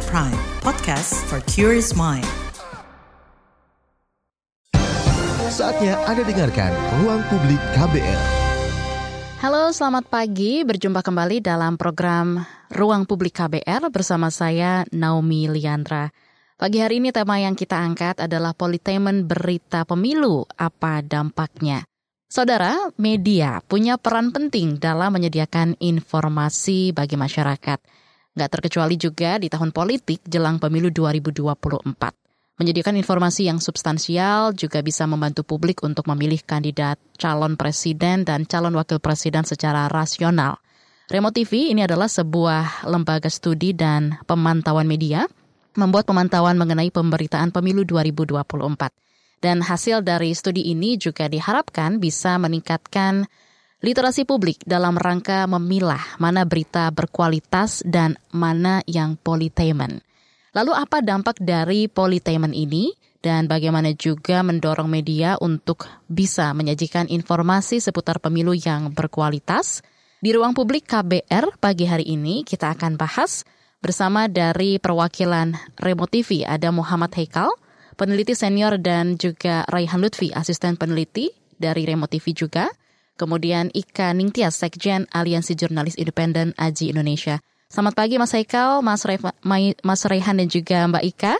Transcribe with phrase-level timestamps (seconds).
[0.00, 2.24] at Prime, podcast for curious mind.
[5.52, 6.72] Saatnya Anda dengarkan
[7.04, 8.20] Ruang Publik KBR.
[9.44, 10.64] Halo, selamat pagi.
[10.64, 12.40] Berjumpa kembali dalam program
[12.72, 16.08] Ruang Publik KBR bersama saya Naomi Liandra.
[16.56, 20.48] Pagi hari ini tema yang kita angkat adalah politainment berita pemilu.
[20.56, 21.84] Apa dampaknya?
[22.30, 27.99] Saudara, media punya peran penting dalam menyediakan informasi bagi masyarakat.
[28.40, 31.84] Nggak terkecuali juga di tahun politik jelang pemilu 2024.
[32.56, 38.72] Menyediakan informasi yang substansial juga bisa membantu publik untuk memilih kandidat calon presiden dan calon
[38.80, 40.56] wakil presiden secara rasional.
[41.12, 45.28] Remo TV ini adalah sebuah lembaga studi dan pemantauan media
[45.76, 48.88] membuat pemantauan mengenai pemberitaan pemilu 2024.
[49.44, 53.28] Dan hasil dari studi ini juga diharapkan bisa meningkatkan
[53.80, 60.04] literasi publik dalam rangka memilah mana berita berkualitas dan mana yang politainment.
[60.52, 62.92] Lalu apa dampak dari politainment ini
[63.24, 69.84] dan bagaimana juga mendorong media untuk bisa menyajikan informasi seputar pemilu yang berkualitas?
[70.20, 73.48] Di ruang publik KBR pagi hari ini kita akan bahas
[73.80, 76.04] bersama dari perwakilan Remo
[76.44, 77.48] ada Muhammad Heikal,
[77.96, 82.04] peneliti senior dan juga Raihan Lutfi, asisten peneliti dari Remo
[82.36, 82.68] juga.
[83.20, 87.44] Kemudian Ika Ningtyas, Sekjen Aliansi Jurnalis Independen Aji Indonesia.
[87.68, 89.36] Selamat pagi Mas Haikal, Mas, Reva,
[89.84, 91.34] Mas Raihan dan juga Mbak Ika.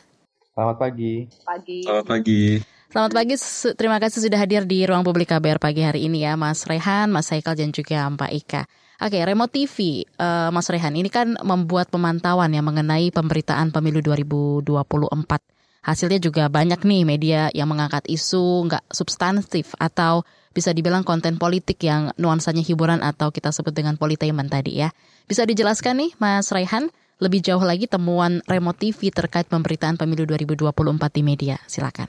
[0.53, 1.25] Selamat pagi.
[1.41, 1.81] Pagi.
[1.89, 2.43] Selamat pagi.
[2.91, 3.35] Selamat pagi,
[3.79, 7.33] terima kasih sudah hadir di ruang publik KBR pagi hari ini ya Mas Rehan, Mas
[7.33, 8.63] Haikal dan juga Mbak Ika.
[9.01, 14.05] Oke, Remo TV, uh, eh, Mas Rehan, ini kan membuat pemantauan yang mengenai pemberitaan pemilu
[14.05, 14.77] 2024
[15.81, 21.83] hasilnya juga banyak nih media yang mengangkat isu nggak substantif atau bisa dibilang konten politik
[21.87, 24.91] yang nuansanya hiburan atau kita sebut dengan politainment tadi ya.
[25.27, 30.73] Bisa dijelaskan nih Mas Raihan lebih jauh lagi temuan Remote TV terkait pemberitaan pemilu 2024
[31.15, 31.57] di media.
[31.69, 32.09] Silakan.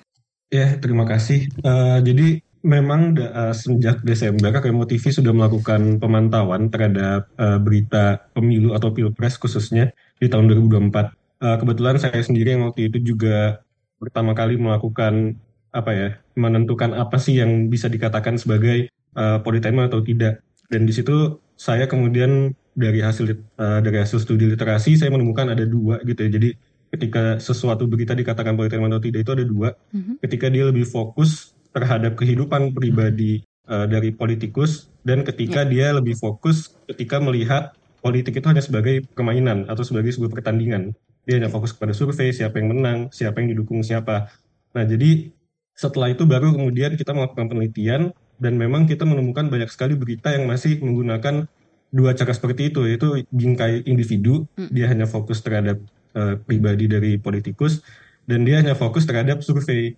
[0.52, 1.48] Ya, terima kasih.
[1.64, 8.78] Uh, jadi memang uh, sejak Desember Remote TV sudah melakukan pemantauan terhadap uh, berita pemilu
[8.78, 13.66] atau pilpres khususnya di tahun 2024 uh, kebetulan saya sendiri yang waktu itu juga
[13.98, 15.38] pertama kali melakukan
[15.72, 20.44] apa ya menentukan apa sih yang bisa dikatakan sebagai uh, politema atau tidak.
[20.72, 25.64] Dan di situ saya kemudian dari hasil uh, dari hasil studi literasi saya menemukan ada
[25.68, 26.32] dua gitu ya.
[26.32, 26.50] Jadi
[26.92, 29.70] ketika sesuatu berita dikatakan politema atau tidak itu ada dua.
[29.96, 30.16] Mm-hmm.
[30.28, 35.72] ketika dia lebih fokus terhadap kehidupan pribadi uh, dari politikus dan ketika yeah.
[35.72, 37.72] dia lebih fokus ketika melihat
[38.04, 40.92] politik itu hanya sebagai permainan atau sebagai sebuah pertandingan.
[41.24, 44.34] Dia hanya fokus kepada survei siapa yang menang siapa yang didukung siapa.
[44.74, 45.32] Nah jadi
[45.82, 50.46] setelah itu baru kemudian kita melakukan penelitian dan memang kita menemukan banyak sekali berita yang
[50.46, 51.50] masih menggunakan
[51.90, 54.70] dua cara seperti itu yaitu bingkai individu hmm.
[54.70, 55.82] dia hanya fokus terhadap
[56.14, 57.82] uh, pribadi dari politikus
[58.30, 59.98] dan dia hanya fokus terhadap survei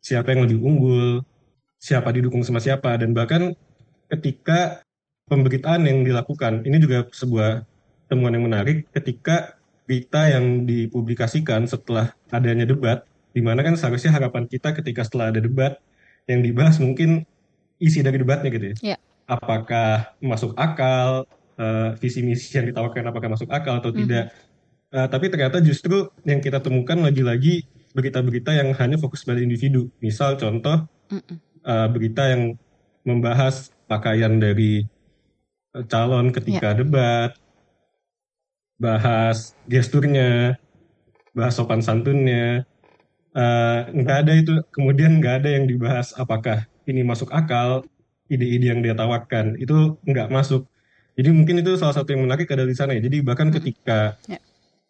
[0.00, 1.20] siapa yang lebih unggul
[1.76, 3.52] siapa didukung sama siapa dan bahkan
[4.08, 4.80] ketika
[5.28, 7.68] pemberitaan yang dilakukan ini juga sebuah
[8.08, 9.60] temuan yang menarik ketika
[9.92, 15.40] berita yang dipublikasikan setelah adanya debat, di mana kan seharusnya harapan kita ketika setelah ada
[15.40, 15.80] debat
[16.28, 17.24] yang dibahas mungkin
[17.82, 18.94] isi dari debatnya gitu ya.
[18.94, 18.98] Yeah.
[19.26, 21.26] Apakah masuk akal,
[21.58, 24.24] uh, visi misi yang ditawarkan apakah masuk akal atau mm tidak.
[24.92, 27.64] Uh, tapi ternyata justru yang kita temukan lagi-lagi
[27.96, 29.88] berita-berita yang hanya fokus pada individu.
[30.04, 31.36] Misal contoh mm -mm.
[31.62, 32.58] Uh, berita yang
[33.06, 34.82] membahas pakaian dari
[35.86, 36.78] calon ketika yeah.
[36.82, 37.30] debat,
[38.82, 40.58] bahas gesturnya,
[41.30, 42.66] bahas sopan santunnya.
[43.32, 47.80] Uh, nggak ada itu, kemudian nggak ada yang dibahas apakah ini masuk akal,
[48.28, 50.68] ide-ide yang dia tawarkan, itu nggak masuk.
[51.16, 53.04] Jadi mungkin itu salah satu yang menarik ada di sana ya.
[53.04, 54.40] Jadi bahkan ketika yeah.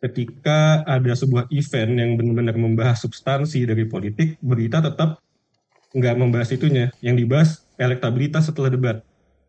[0.02, 5.22] ketika ada sebuah event yang benar-benar membahas substansi dari politik, berita tetap
[5.94, 6.94] nggak membahas itunya.
[7.02, 8.96] Yang dibahas elektabilitas setelah debat.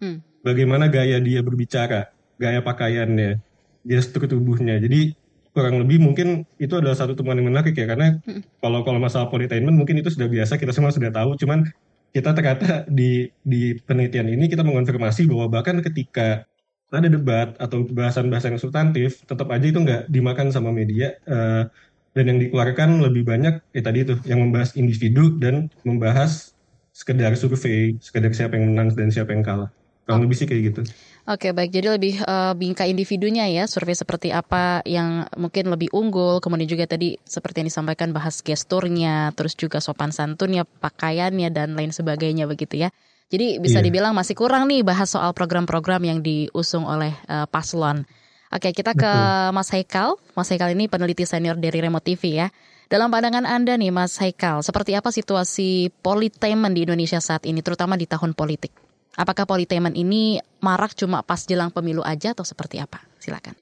[0.02, 0.22] Hmm.
[0.42, 2.10] Bagaimana gaya dia berbicara,
[2.42, 3.38] gaya pakaiannya,
[3.86, 4.82] gestur tubuhnya.
[4.82, 5.14] Jadi
[5.54, 8.42] kurang lebih mungkin itu adalah satu temuan yang menarik ya karena hmm.
[8.60, 11.70] kalau kalau masalah politainment mungkin itu sudah biasa kita semua sudah tahu cuman
[12.14, 16.46] kita ternyata di di penelitian ini kita mengonfirmasi bahwa bahkan ketika
[16.94, 21.66] ada debat atau bahasan-bahasan yang substantif tetap aja itu nggak dimakan sama media uh,
[22.14, 26.54] dan yang dikeluarkan lebih banyak ya tadi itu yang membahas individu dan membahas
[26.94, 29.74] sekedar survei sekedar siapa yang menang dan siapa yang kalah
[30.06, 30.82] kurang lebih sih kayak gitu.
[31.24, 36.44] Oke baik, jadi lebih uh, bingkai individunya ya, survei seperti apa yang mungkin lebih unggul,
[36.44, 41.96] kemudian juga tadi seperti yang disampaikan bahas gesturnya, terus juga sopan santunnya, pakaiannya dan lain
[41.96, 42.92] sebagainya begitu ya.
[43.32, 43.88] Jadi bisa yeah.
[43.88, 48.04] dibilang masih kurang nih bahas soal program-program yang diusung oleh uh, paslon.
[48.52, 49.14] Oke, kita ke
[49.56, 50.20] Mas Haikal.
[50.36, 52.48] Mas Haikal ini peneliti senior dari Remote TV ya.
[52.92, 57.96] Dalam pandangan Anda nih Mas Haikal, seperti apa situasi politainment di Indonesia saat ini, terutama
[57.96, 58.93] di tahun politik?
[59.14, 62.98] Apakah politainment ini marak cuma pas jelang pemilu aja atau seperti apa?
[63.22, 63.54] Silakan.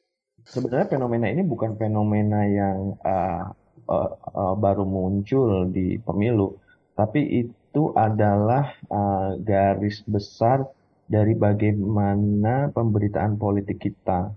[0.47, 3.51] Sebenarnya fenomena ini bukan fenomena yang uh,
[3.91, 6.55] uh, uh, baru muncul di pemilu,
[6.95, 10.63] tapi itu adalah uh, garis besar
[11.11, 14.31] dari bagaimana pemberitaan politik kita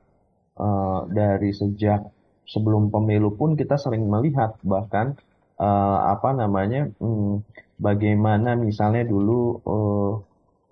[0.59, 2.03] uh, dari sejak
[2.45, 5.15] sebelum pemilu pun kita sering melihat bahkan
[5.63, 7.47] uh, apa namanya hmm,
[7.79, 10.13] bagaimana misalnya dulu uh,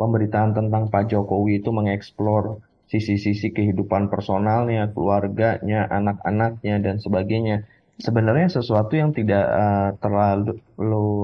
[0.03, 2.59] pemberitaan tentang Pak Jokowi itu mengeksplor
[2.91, 7.63] sisi-sisi kehidupan personalnya, keluarganya, anak-anaknya dan sebagainya.
[8.03, 10.59] Sebenarnya sesuatu yang tidak uh, terlalu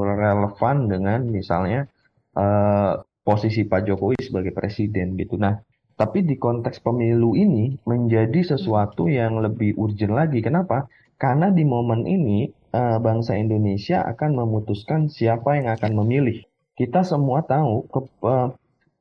[0.06, 1.90] relevan dengan misalnya
[2.38, 5.36] uh, posisi Pak Jokowi sebagai presiden gitu.
[5.36, 5.58] Nah,
[5.98, 10.38] tapi di konteks pemilu ini menjadi sesuatu yang lebih urgent lagi.
[10.38, 10.86] Kenapa?
[11.18, 16.46] Karena di momen ini uh, bangsa Indonesia akan memutuskan siapa yang akan memilih.
[16.78, 18.54] Kita semua tahu ke, uh,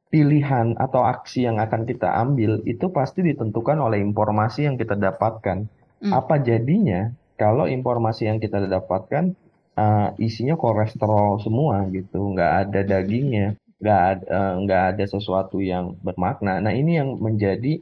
[0.07, 5.68] pilihan atau aksi yang akan kita ambil itu pasti ditentukan oleh informasi yang kita dapatkan.
[6.04, 6.12] Hmm.
[6.13, 9.36] Apa jadinya kalau informasi yang kita dapatkan
[9.75, 15.94] uh, isinya kolesterol semua gitu, nggak ada dagingnya nggak ada eh, nggak ada sesuatu yang
[16.01, 16.57] bermakna.
[16.62, 17.81] Nah ini yang menjadi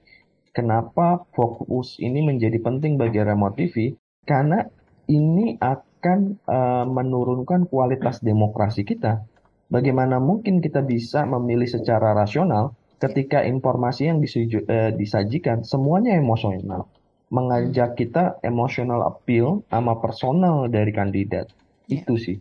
[0.52, 3.96] kenapa fokus ini menjadi penting bagi remote TV
[4.28, 4.68] karena
[5.06, 9.22] ini akan uh, menurunkan kualitas demokrasi kita.
[9.66, 16.88] Bagaimana mungkin kita bisa memilih secara rasional ketika informasi yang disuju, uh, disajikan semuanya emosional,
[17.34, 21.50] mengajak kita emotional appeal sama personal dari kandidat.
[21.90, 22.06] Yeah.
[22.06, 22.38] Itu sih.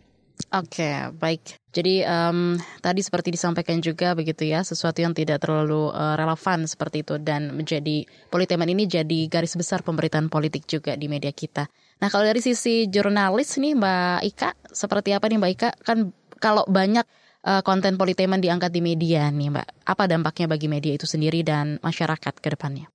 [0.51, 1.63] Oke, okay, baik.
[1.71, 7.07] Jadi um, tadi seperti disampaikan juga begitu ya, sesuatu yang tidak terlalu uh, relevan seperti
[7.07, 11.71] itu dan menjadi politemen ini jadi garis besar pemberitaan politik juga di media kita.
[12.03, 15.69] Nah kalau dari sisi jurnalis nih Mbak Ika, seperti apa nih Mbak Ika?
[15.87, 16.11] Kan
[16.45, 17.01] kalau banyak
[17.41, 21.81] uh, konten politemen diangkat di media nih Mbak, apa dampaknya bagi media itu sendiri dan
[21.81, 22.85] masyarakat ke depannya?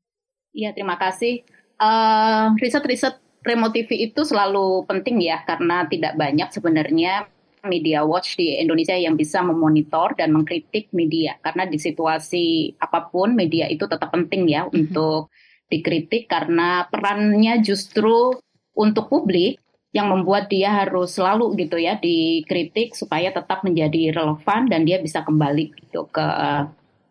[0.54, 1.42] Iya terima kasih.
[1.82, 7.26] Uh, riset-riset remote TV itu selalu penting ya karena tidak banyak sebenarnya
[7.64, 13.36] media watch di Indonesia yang bisa memonitor dan mengkritik media karena di situasi apa pun
[13.36, 14.80] media itu tetap penting ya mm-hmm.
[14.80, 15.28] untuk
[15.68, 18.32] dikritik karena perannya justru
[18.76, 24.86] untuk publik yang membuat dia harus selalu gitu ya dikritik supaya tetap menjadi relevan dan
[24.86, 26.26] dia bisa kembali gitu ke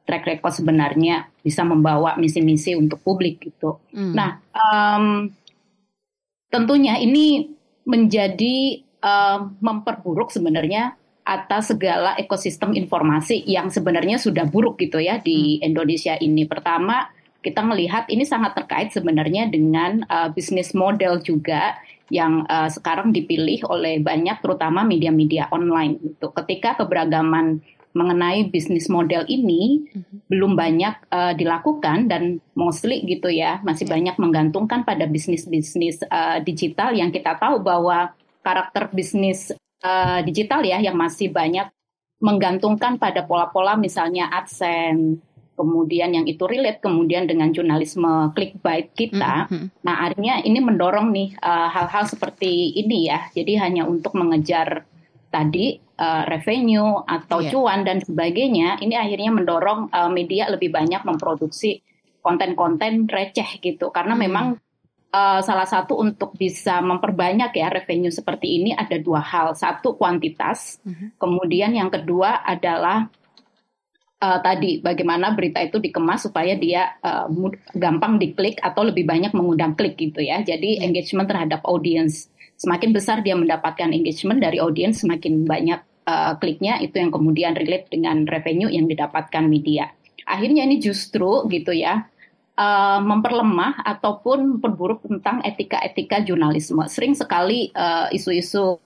[0.07, 3.77] track record sebenarnya bisa membawa misi-misi untuk publik gitu.
[3.93, 4.13] Mm.
[4.15, 5.29] Nah, um,
[6.49, 7.51] tentunya ini
[7.85, 10.97] menjadi uh, memperburuk sebenarnya
[11.29, 15.67] atas segala ekosistem informasi yang sebenarnya sudah buruk gitu ya di hmm.
[15.69, 16.49] Indonesia ini.
[16.49, 17.05] Pertama,
[17.39, 21.79] kita melihat ini sangat terkait sebenarnya dengan uh, bisnis model juga
[22.11, 26.33] yang uh, sekarang dipilih oleh banyak terutama media-media online gitu.
[26.33, 27.61] Ketika keberagaman
[27.93, 30.29] mengenai bisnis model ini mm-hmm.
[30.29, 36.93] belum banyak uh, dilakukan dan mostly gitu ya masih banyak menggantungkan pada bisnis-bisnis uh, digital
[36.93, 38.13] yang kita tahu bahwa
[38.45, 39.49] karakter bisnis
[39.81, 41.65] uh, digital ya yang masih banyak
[42.19, 45.23] menggantungkan pada pola-pola misalnya AdSense
[45.59, 49.51] kemudian yang itu relate kemudian dengan jurnalisme clickbait kita.
[49.51, 49.83] Mm-hmm.
[49.83, 53.27] Nah, akhirnya ini mendorong nih hal-hal uh, seperti ini ya.
[53.35, 54.87] Jadi hanya untuk mengejar
[55.27, 57.51] tadi uh, revenue atau yeah.
[57.51, 61.83] cuan dan sebagainya, ini akhirnya mendorong uh, media lebih banyak memproduksi
[62.23, 63.91] konten-konten receh gitu.
[63.91, 64.23] Karena hmm.
[64.23, 64.47] memang
[65.11, 69.59] uh, salah satu untuk bisa memperbanyak ya revenue seperti ini ada dua hal.
[69.59, 71.19] Satu kuantitas, hmm.
[71.19, 73.11] kemudian yang kedua adalah
[74.19, 77.27] uh, tadi bagaimana berita itu dikemas supaya dia uh,
[77.75, 80.43] gampang diklik atau lebih banyak mengundang klik gitu ya.
[80.43, 80.85] Jadi yeah.
[80.85, 86.99] engagement terhadap audience semakin besar dia mendapatkan engagement dari audience, semakin banyak uh, kliknya itu
[86.99, 89.95] yang kemudian relate dengan revenue yang didapatkan media.
[90.27, 92.03] Akhirnya ini justru gitu ya
[92.59, 96.83] uh, memperlemah ataupun perburuk tentang etika-etika jurnalisme.
[96.91, 98.77] Sering sekali uh, isu-isu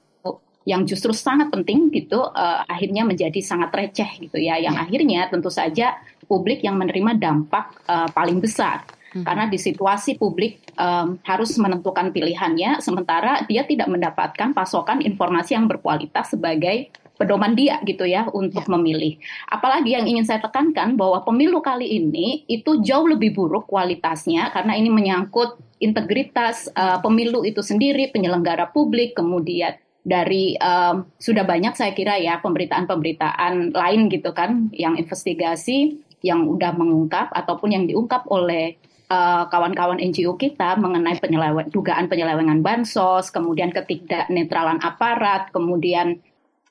[0.63, 4.83] yang justru sangat penting gitu uh, akhirnya menjadi sangat receh gitu ya yang ya.
[4.87, 9.27] akhirnya tentu saja publik yang menerima dampak uh, paling besar hmm.
[9.27, 15.67] karena di situasi publik um, harus menentukan pilihannya sementara dia tidak mendapatkan pasokan informasi yang
[15.67, 18.69] berkualitas sebagai pedoman dia gitu ya untuk ya.
[18.73, 19.21] memilih.
[19.47, 24.73] Apalagi yang ingin saya tekankan bahwa pemilu kali ini itu jauh lebih buruk kualitasnya karena
[24.73, 31.95] ini menyangkut integritas uh, pemilu itu sendiri, penyelenggara publik, kemudian dari um, sudah banyak saya
[31.95, 38.75] kira ya pemberitaan-pemberitaan lain gitu kan yang investigasi yang udah mengungkap ataupun yang diungkap oleh
[39.07, 46.19] uh, kawan-kawan NGO kita mengenai penyelewen, dugaan penyelewengan bansos, kemudian ketidaknetralan aparat, kemudian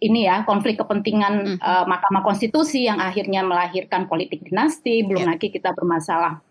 [0.02, 5.30] ini ya konflik kepentingan uh, Mahkamah Konstitusi yang akhirnya melahirkan politik dinasti, belum yeah.
[5.36, 6.42] lagi kita bermasalah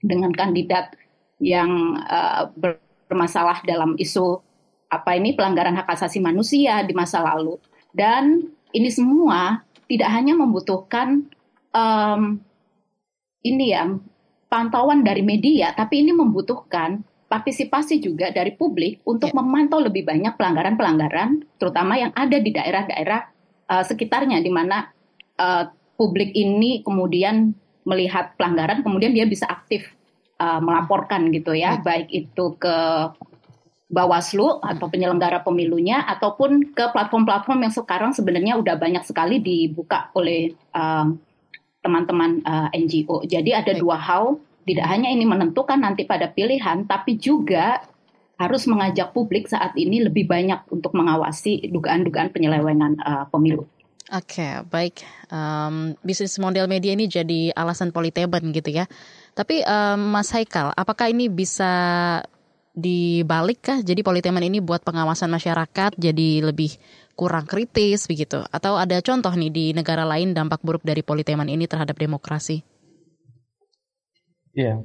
[0.00, 0.96] dengan kandidat
[1.40, 2.50] yang uh,
[3.08, 4.42] bermasalah dalam isu
[4.90, 7.56] apa ini pelanggaran hak asasi manusia di masa lalu
[7.94, 11.26] dan ini semua tidak hanya membutuhkan
[11.74, 12.38] um,
[13.42, 13.88] ini ya
[14.50, 19.38] pantauan dari media, tapi ini membutuhkan partisipasi juga dari publik untuk yeah.
[19.38, 23.20] memantau lebih banyak pelanggaran-pelanggaran, terutama yang ada di daerah-daerah
[23.70, 24.90] uh, sekitarnya, di mana
[25.38, 27.54] uh, publik ini kemudian
[27.86, 29.86] melihat pelanggaran, kemudian dia bisa aktif
[30.42, 31.86] uh, melaporkan gitu ya, yeah.
[31.86, 32.76] baik itu ke
[33.90, 40.54] Bawaslu atau penyelenggara pemilunya ataupun ke platform-platform yang sekarang sebenarnya udah banyak sekali dibuka oleh
[40.70, 41.18] um,
[41.82, 43.26] teman-teman uh, NGO.
[43.26, 43.82] Jadi ada Baik.
[43.82, 47.82] dua hal, tidak hanya ini menentukan nanti pada pilihan, tapi juga
[48.38, 53.66] harus mengajak publik saat ini lebih banyak untuk mengawasi dugaan-dugaan penyelewengan uh, pemilu.
[54.10, 55.06] Oke, okay, baik.
[55.30, 58.90] Um, bisnis model media ini jadi alasan politeben gitu ya.
[59.34, 61.70] Tapi um, Mas Haikal, apakah ini bisa
[62.74, 63.78] dibalik kah?
[63.82, 66.78] Jadi politemen ini buat pengawasan masyarakat jadi lebih
[67.18, 68.42] kurang kritis begitu?
[68.48, 72.62] Atau ada contoh nih di negara lain dampak buruk dari politeman ini terhadap demokrasi?
[74.50, 74.82] Iya,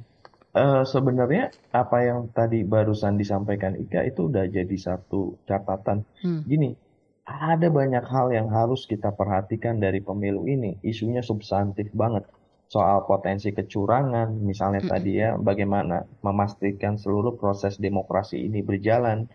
[0.54, 6.06] uh, sebenarnya apa yang tadi barusan disampaikan Ika itu udah jadi satu catatan.
[6.22, 6.46] Hmm.
[6.46, 6.77] Gini,
[7.25, 10.77] ada banyak hal yang harus kita perhatikan dari pemilu ini.
[10.86, 12.30] Isunya substantif banget
[12.75, 14.91] soal potensi kecurangan, misalnya hmm.
[14.91, 19.32] tadi ya, bagaimana memastikan seluruh proses demokrasi ini berjalan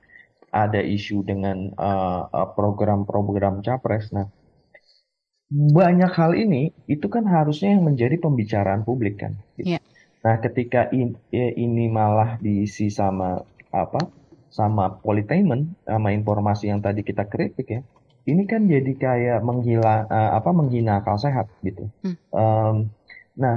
[0.52, 4.12] ada isu dengan uh, program-program capres.
[4.12, 4.28] Nah,
[5.50, 9.40] banyak hal ini itu kan harusnya yang menjadi pembicaraan publik kan.
[9.56, 9.80] Gitu.
[9.80, 9.82] Yeah.
[10.20, 13.40] Nah, ketika in, ya, ini malah diisi sama
[13.72, 14.04] apa?
[14.52, 17.80] Sama politainment, sama informasi yang tadi kita kritik ya.
[18.28, 21.88] Ini kan jadi kayak menggila uh, apa menghina akal sehat gitu.
[22.04, 22.16] Hmm.
[22.36, 22.76] Um,
[23.40, 23.56] nah,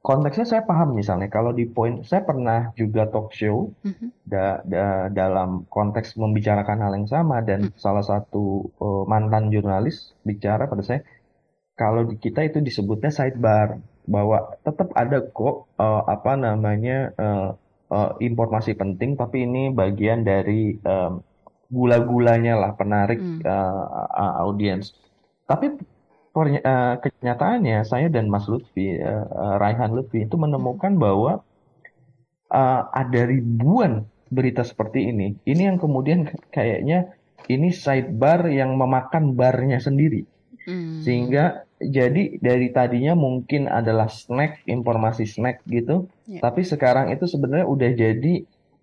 [0.00, 4.08] konteksnya saya paham misalnya kalau di poin saya pernah juga talk show mm-hmm.
[4.24, 7.80] da, da, dalam konteks membicarakan hal yang sama dan mm-hmm.
[7.80, 11.04] salah satu uh, mantan jurnalis bicara pada saya
[11.76, 17.48] kalau di kita itu disebutnya sidebar bahwa tetap ada kok uh, apa namanya uh,
[17.92, 21.20] uh, informasi penting tapi ini bagian dari um,
[21.68, 23.44] gula-gulanya lah penarik mm.
[23.44, 23.84] uh,
[24.16, 24.96] uh, audiens
[25.44, 25.76] tapi
[26.34, 31.42] uh, kenyataannya saya dan Mas Lutfi, uh, Raihan Lutfi itu menemukan bahwa
[32.50, 35.34] uh, ada ribuan berita seperti ini.
[35.42, 37.14] Ini yang kemudian kayaknya
[37.50, 40.26] ini sidebar yang memakan barnya sendiri.
[40.66, 41.02] Hmm.
[41.02, 46.44] Sehingga jadi dari tadinya mungkin adalah snack, informasi snack gitu, yeah.
[46.44, 48.34] tapi sekarang itu sebenarnya udah jadi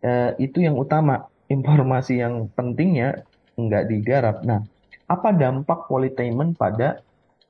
[0.03, 1.29] uh, itu yang utama.
[1.47, 3.23] Informasi yang pentingnya
[3.55, 4.43] nggak digarap.
[4.43, 4.67] Nah,
[5.07, 6.99] apa dampak politainment pada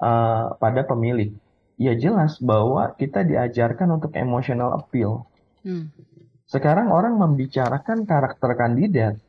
[0.02, 1.34] uh, pada pemilih.
[1.78, 5.30] Ya jelas bahwa kita diajarkan untuk emotional appeal.
[5.62, 5.94] Hmm.
[6.50, 9.20] Sekarang orang membicarakan karakter kandidat,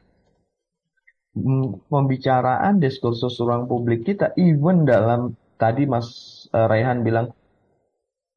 [1.93, 6.09] pembicaraan diskursus ruang publik kita, even dalam tadi Mas
[6.55, 7.35] uh, Raihan bilang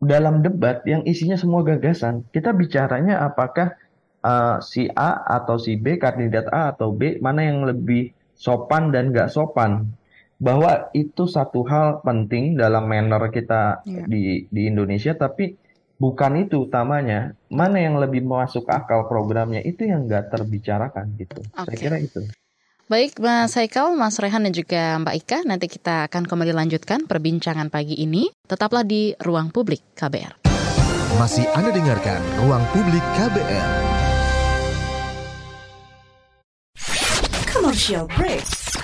[0.02, 3.78] dalam debat yang isinya semua gagasan, kita bicaranya apakah
[4.26, 9.14] uh, si A atau si B, kandidat A atau B, mana yang lebih sopan dan
[9.14, 9.94] gak sopan
[10.42, 14.10] bahwa itu satu hal penting dalam manner kita yeah.
[14.10, 15.54] di di Indonesia tapi
[16.02, 21.66] bukan itu utamanya mana yang lebih masuk akal programnya itu yang nggak terbicarakan gitu okay.
[21.70, 22.22] saya kira itu
[22.92, 27.72] Baik Mas Haikal, Mas Rehan dan juga Mbak Ika, nanti kita akan kembali lanjutkan perbincangan
[27.72, 28.28] pagi ini.
[28.44, 30.44] Tetaplah di Ruang Publik KBR.
[31.16, 33.72] Masih Anda dengarkan Ruang Publik KBR.
[37.48, 38.61] Commercial break.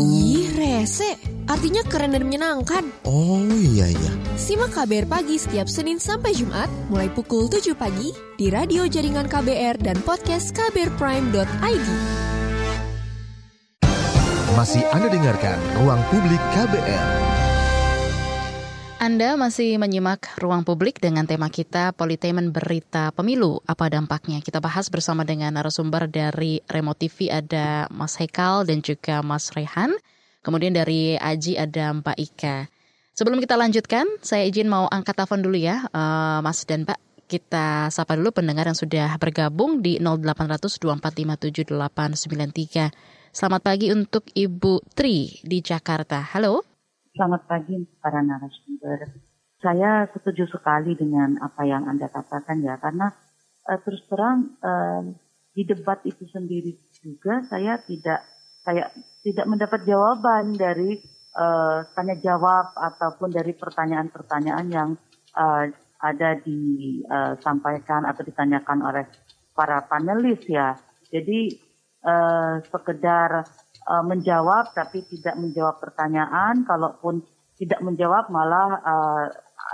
[0.00, 1.14] Ih, rese.
[1.44, 2.82] Artinya keren dan menyenangkan.
[3.06, 4.12] Oh iya iya.
[4.34, 9.78] Simak KBR Pagi setiap Senin sampai Jumat mulai pukul 7 pagi di radio jaringan KBR
[9.78, 11.88] dan podcast kbrprime.id.
[14.54, 17.33] Masih Anda dengarkan Ruang Publik KBR.
[19.02, 23.58] Anda masih menyimak ruang publik dengan tema kita Politainment Berita Pemilu.
[23.66, 24.38] Apa dampaknya?
[24.38, 29.98] Kita bahas bersama dengan narasumber dari Remo TV ada Mas Hekal dan juga Mas Rehan.
[30.46, 32.70] Kemudian dari Aji ada Mbak Ika.
[33.18, 36.98] Sebelum kita lanjutkan, saya izin mau angkat telepon dulu ya, uh, Mas dan Mbak.
[37.26, 42.94] Kita sapa dulu pendengar yang sudah bergabung di 0800 2457893.
[43.34, 46.22] Selamat pagi untuk Ibu Tri di Jakarta.
[46.22, 46.73] Halo.
[47.14, 49.06] Selamat pagi para narasumber.
[49.62, 53.06] Saya setuju sekali dengan apa yang Anda katakan ya, karena
[53.70, 55.14] uh, terus terang uh,
[55.54, 58.18] di debat itu sendiri juga saya tidak
[58.66, 58.90] saya
[59.22, 60.98] tidak mendapat jawaban dari
[61.38, 64.90] uh, tanya jawab ataupun dari pertanyaan-pertanyaan yang
[65.38, 65.70] uh,
[66.02, 69.06] ada disampaikan atau ditanyakan oleh
[69.54, 70.74] para panelis ya.
[71.14, 71.62] Jadi
[72.02, 73.46] uh, sekedar
[73.88, 76.64] uh, menjawab tapi tidak menjawab pertanyaan.
[76.64, 77.24] Kalaupun
[77.56, 79.24] tidak menjawab malah uh,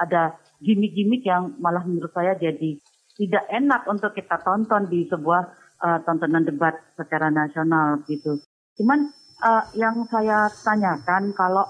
[0.01, 2.77] ada gimmick-gimmick yang malah menurut saya jadi
[3.17, 5.43] tidak enak untuk kita tonton di sebuah
[5.85, 8.41] uh, tontonan debat secara nasional gitu.
[8.81, 9.13] Cuman
[9.45, 11.69] uh, yang saya tanyakan kalau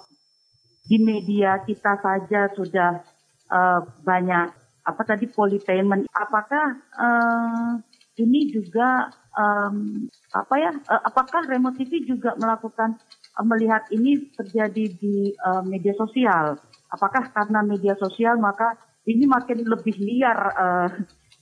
[0.87, 3.03] di media kita saja sudah
[3.51, 7.79] uh, banyak apa tadi politainment, apakah uh,
[8.19, 10.73] ini juga um, apa ya?
[10.87, 12.99] Uh, apakah remote TV juga melakukan
[13.39, 16.59] uh, melihat ini terjadi di uh, media sosial?
[16.91, 18.75] Apakah karena media sosial maka
[19.07, 20.89] ini makin lebih liar uh,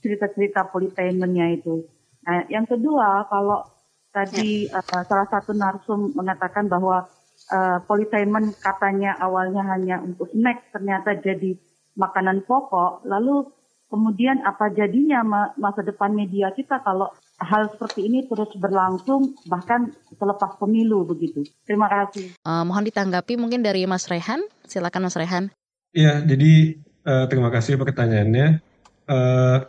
[0.01, 1.85] cerita-cerita politainmentnya itu?
[2.25, 3.65] Nah, yang kedua, kalau
[4.13, 7.09] tadi uh, salah satu narsum mengatakan bahwa
[7.53, 11.57] uh, politainment katanya awalnya hanya untuk snack, ternyata jadi
[11.97, 13.05] makanan pokok.
[13.09, 13.49] Lalu
[13.89, 15.25] kemudian apa jadinya
[15.57, 21.47] masa depan media kita kalau hal seperti ini terus berlangsung bahkan selepas pemilu begitu.
[21.63, 22.35] Terima kasih.
[22.43, 24.43] Uh, mohon ditanggapi mungkin dari Mas Rehan.
[24.67, 25.49] Silakan Mas Rehan.
[25.95, 26.77] Ya, jadi
[27.07, 28.61] uh, terima kasih pertanyaannya.
[29.09, 29.65] Uh,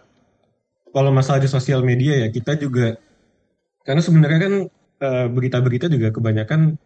[0.91, 2.99] kalau masalah di sosial media ya kita juga
[3.87, 4.55] karena sebenarnya kan
[5.33, 6.77] berita-berita uh, juga kebanyakan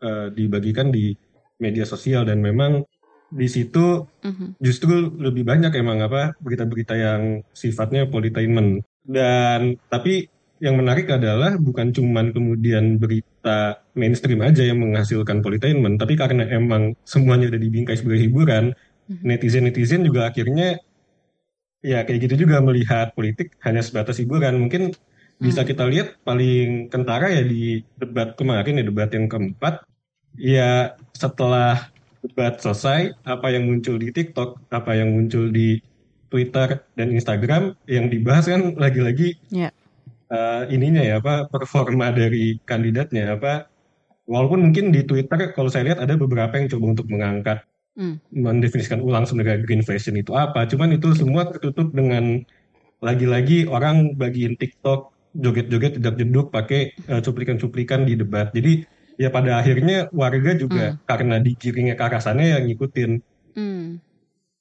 [0.00, 1.12] uh, dibagikan di
[1.60, 2.88] media sosial dan memang
[3.30, 4.48] di situ uh-huh.
[4.58, 10.28] justru lebih banyak emang apa berita-berita yang sifatnya politainment dan tapi
[10.60, 16.92] yang menarik adalah bukan cuman kemudian berita mainstream aja yang menghasilkan politainment, tapi karena emang
[17.08, 18.76] semuanya udah dibingkai sebagai hiburan,
[19.08, 19.24] hmm.
[19.24, 20.76] netizen-netizen juga akhirnya
[21.80, 24.60] ya kayak gitu juga melihat politik hanya sebatas hiburan.
[24.60, 24.92] Mungkin
[25.40, 25.68] bisa hmm.
[25.72, 29.80] kita lihat paling kentara ya di debat kemarin ya debat yang keempat,
[30.36, 31.88] ya setelah
[32.20, 35.80] debat selesai, apa yang muncul di TikTok, apa yang muncul di
[36.30, 39.74] Twitter dan Instagram yang dibahas kan lagi-lagi yeah.
[40.30, 40.34] Ya.
[40.34, 43.66] uh, ininya ya apa performa dari kandidatnya apa
[44.30, 47.66] walaupun mungkin di Twitter kalau saya lihat ada beberapa yang coba untuk mengangkat
[47.98, 48.30] mm.
[48.30, 52.46] mendefinisikan ulang sebenarnya green fashion itu apa cuman itu semua tertutup dengan
[53.02, 58.86] lagi-lagi orang bagiin TikTok joget-joget tidak jeduk pakai uh, cuplikan-cuplikan di debat jadi
[59.18, 60.96] ya pada akhirnya warga juga mm.
[61.10, 63.10] karena digiringnya ke arah sana ya ngikutin
[63.58, 64.09] mm.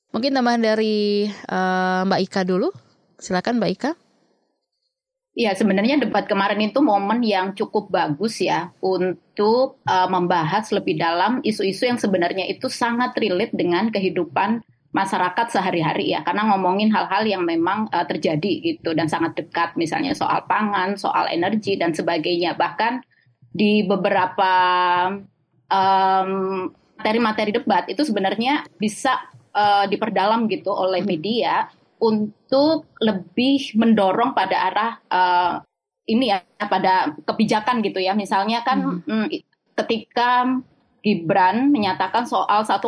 [0.10, 2.74] Mungkin tambahan dari uh, Mbak Ika dulu.
[3.22, 3.91] Silakan Mbak Ika.
[5.39, 11.39] Ya, sebenarnya debat kemarin itu momen yang cukup bagus ya untuk uh, membahas lebih dalam
[11.45, 17.48] isu-isu yang sebenarnya itu sangat relate dengan kehidupan masyarakat sehari-hari ya, karena ngomongin hal-hal yang
[17.48, 22.58] memang uh, terjadi gitu dan sangat dekat, misalnya soal pangan, soal energi dan sebagainya.
[22.58, 23.06] Bahkan
[23.54, 24.52] di beberapa
[25.69, 29.24] materi-materi um, debat itu sebenarnya bisa
[29.60, 31.10] uh, diperdalam gitu oleh hmm.
[31.10, 31.67] media
[32.00, 35.54] untuk lebih mendorong pada arah uh,
[36.08, 39.28] ini ya pada kebijakan gitu ya misalnya kan hmm.
[39.28, 39.28] mm,
[39.76, 40.48] ketika
[41.00, 42.84] Gibran menyatakan soal 1,5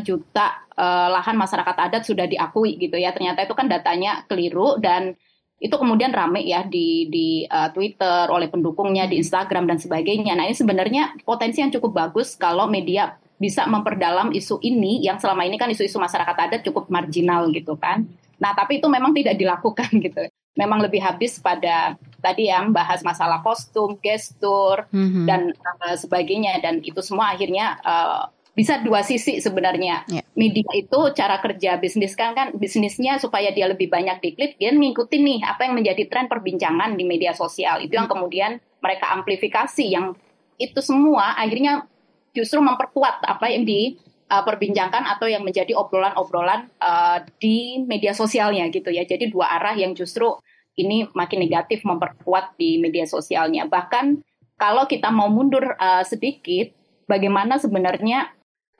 [0.00, 5.12] juta uh, lahan masyarakat adat sudah diakui gitu ya ternyata itu kan datanya keliru dan
[5.60, 10.32] itu kemudian rame ya di di uh, Twitter oleh pendukungnya di Instagram dan sebagainya.
[10.32, 15.48] Nah ini sebenarnya potensi yang cukup bagus kalau media bisa memperdalam isu ini yang selama
[15.48, 18.04] ini kan isu-isu masyarakat adat cukup marginal gitu kan.
[18.36, 20.28] Nah, tapi itu memang tidak dilakukan gitu.
[20.60, 25.24] Memang lebih habis pada tadi yang bahas masalah kostum, gestur mm-hmm.
[25.24, 25.56] dan
[25.88, 30.04] uh, sebagainya dan itu semua akhirnya uh, bisa dua sisi sebenarnya.
[30.10, 30.26] Yeah.
[30.36, 35.22] Media itu cara kerja bisnis kan kan bisnisnya supaya dia lebih banyak diklik, dia ngikutin
[35.22, 37.80] nih apa yang menjadi tren perbincangan di media sosial.
[37.80, 38.12] Itu yang mm.
[38.12, 40.12] kemudian mereka amplifikasi yang
[40.60, 41.88] itu semua akhirnya
[42.36, 48.90] justru memperkuat apa yang diperbincangkan uh, atau yang menjadi obrolan-obrolan uh, di media sosialnya gitu
[48.90, 49.02] ya.
[49.06, 50.38] Jadi dua arah yang justru
[50.78, 53.66] ini makin negatif memperkuat di media sosialnya.
[53.66, 54.22] Bahkan
[54.60, 56.72] kalau kita mau mundur uh, sedikit,
[57.08, 58.30] bagaimana sebenarnya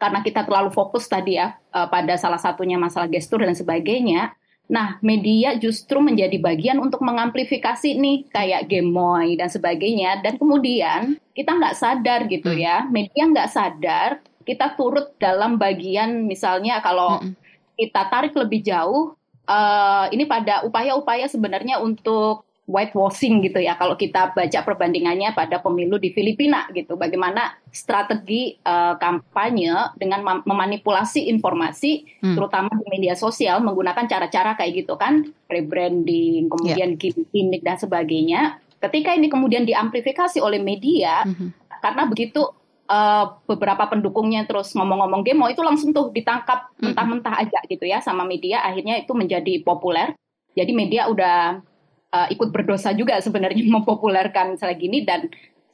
[0.00, 4.32] karena kita terlalu fokus tadi ya uh, pada salah satunya masalah gestur dan sebagainya.
[4.70, 10.22] Nah, media justru menjadi bagian untuk mengamplifikasi nih kayak gemoy dan sebagainya.
[10.22, 12.62] Dan kemudian kita nggak sadar gitu Hmm.
[12.62, 14.10] ya, media nggak sadar
[14.46, 17.34] kita turut dalam bagian misalnya kalau Mm-mm.
[17.76, 19.14] kita tarik lebih jauh,
[19.46, 23.74] eh, ini pada upaya-upaya sebenarnya untuk whitewashing gitu ya.
[23.74, 30.46] Kalau kita baca perbandingannya pada pemilu di Filipina gitu, bagaimana strategi eh, kampanye dengan mem-
[30.46, 32.38] memanipulasi informasi, Hmm.
[32.38, 38.62] terutama di media sosial menggunakan cara-cara kayak gitu kan, rebranding, kemudian gimmick dan sebagainya.
[38.80, 41.50] Ketika ini kemudian diamplifikasi oleh media, Mhm.
[41.82, 42.46] karena begitu
[42.90, 46.90] eh, beberapa pendukungnya terus ngomong-ngomong game, itu langsung tuh ditangkap Mm-mm.
[46.90, 50.10] mentah-mentah aja gitu ya sama media, akhirnya itu menjadi populer.
[50.58, 51.62] Jadi media udah
[52.10, 55.30] eh, ikut berdosa juga sebenarnya mempopulerkan misalnya gini dan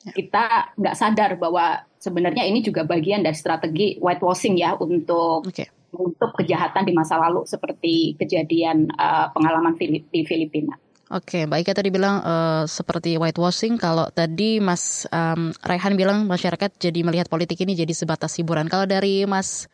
[0.06, 0.14] Ya.
[0.14, 0.44] kita
[0.78, 5.66] nggak sadar bahwa sebenarnya ini juga bagian dari strategi whitewashing ya untuk Oke.
[5.90, 10.78] untuk kejahatan di masa lalu seperti kejadian eh, pengalaman Fili- di Filipina.
[11.10, 13.82] Oke, Mbak Ika tadi bilang eh, seperti whitewashing.
[13.82, 18.70] Kalau tadi Mas em, Raihan bilang masyarakat jadi melihat politik ini jadi sebatas hiburan.
[18.70, 19.66] Kalau dari Mas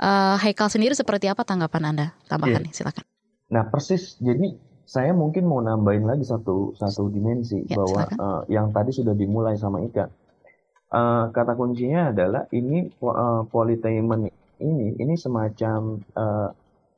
[0.00, 2.06] eh, Haikal sendiri seperti apa tanggapan Anda?
[2.24, 3.04] Tambahkan nih, silakan.
[3.52, 4.16] Nah, persis.
[4.16, 8.18] Jadi saya mungkin mau nambahin lagi satu satu dimensi Ya, bahwa silakan.
[8.24, 10.04] eh, yang tadi sudah dimulai sama Ika.
[10.94, 14.22] Eh, kata kuncinya adalah ini eh, politainment
[14.62, 15.78] ini ini semacam
[16.22, 16.48] eh,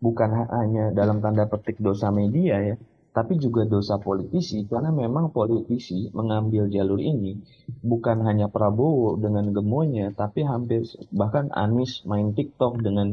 [0.05, 2.75] bukan ha- hanya dalam tanda petik dosa media ya,
[3.17, 7.41] tapi juga dosa politisi karena memang politisi mengambil jalur ini
[7.91, 10.81] bukan hanya Prabowo dengan gemonya, tapi hampir
[11.21, 13.09] bahkan Anies main TikTok dengan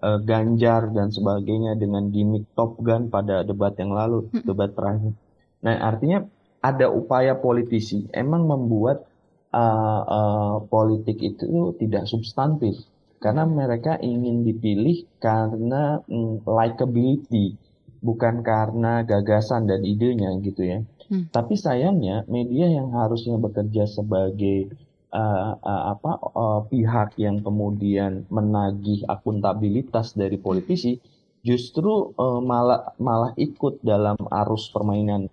[0.00, 5.12] eh, Ganjar dan sebagainya dengan gimmick Top Gun pada debat yang lalu, debat terakhir.
[5.60, 6.24] Nah, artinya
[6.60, 9.08] ada upaya politisi emang membuat
[9.52, 12.76] uh, uh, politik itu tidak substantif
[13.20, 17.56] karena mereka ingin dipilih karena mm, likability,
[18.00, 20.78] bukan karena gagasan dan idenya gitu ya.
[21.12, 21.28] Hmm.
[21.28, 24.72] Tapi sayangnya media yang harusnya bekerja sebagai
[25.12, 30.98] uh, uh, apa uh, pihak yang kemudian menagih akuntabilitas dari politisi
[31.40, 35.26] justru uh, malah malah ikut dalam arus permainan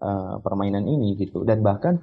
[0.00, 2.00] uh, permainan ini gitu dan bahkan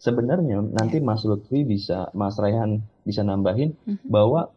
[0.00, 4.08] sebenarnya nanti Mas Lutfi bisa Mas Raihan bisa nambahin Mhm.
[4.10, 4.50] bahwa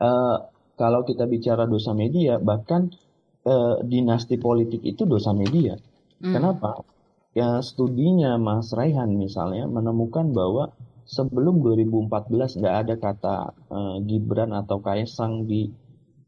[0.00, 0.38] uh,
[0.74, 2.90] kalau kita bicara dosa media bahkan
[3.46, 5.78] uh, dinasti politik itu dosa media
[6.22, 6.32] Hmm.
[6.32, 6.80] Kenapa?
[7.34, 10.72] Ya studinya Mas Raihan misalnya menemukan bahwa
[11.04, 13.36] sebelum 2014 nggak ada kata
[13.70, 15.68] eh, Gibran atau Kaisang di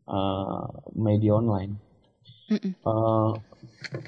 [0.08, 0.64] eh,
[0.96, 1.72] media online.
[2.46, 3.30] Eh,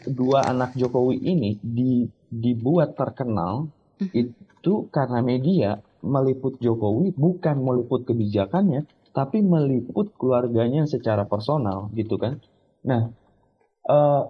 [0.06, 3.66] dua anak Jokowi ini di, dibuat terkenal
[4.14, 5.70] itu karena media
[6.06, 12.38] meliput Jokowi bukan meliput kebijakannya, tapi meliput keluarganya secara personal gitu kan.
[12.86, 13.10] Nah,
[13.90, 14.22] eh,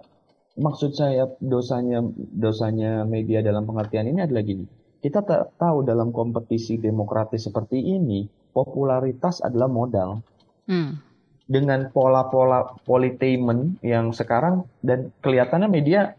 [0.57, 4.78] maksud saya dosanya dosanya media dalam pengertian ini adalah gini.
[4.99, 10.19] Kita tak tahu dalam kompetisi demokratis seperti ini, popularitas adalah modal.
[10.67, 10.99] Hmm.
[11.49, 16.13] Dengan pola-pola politainment yang sekarang dan kelihatannya media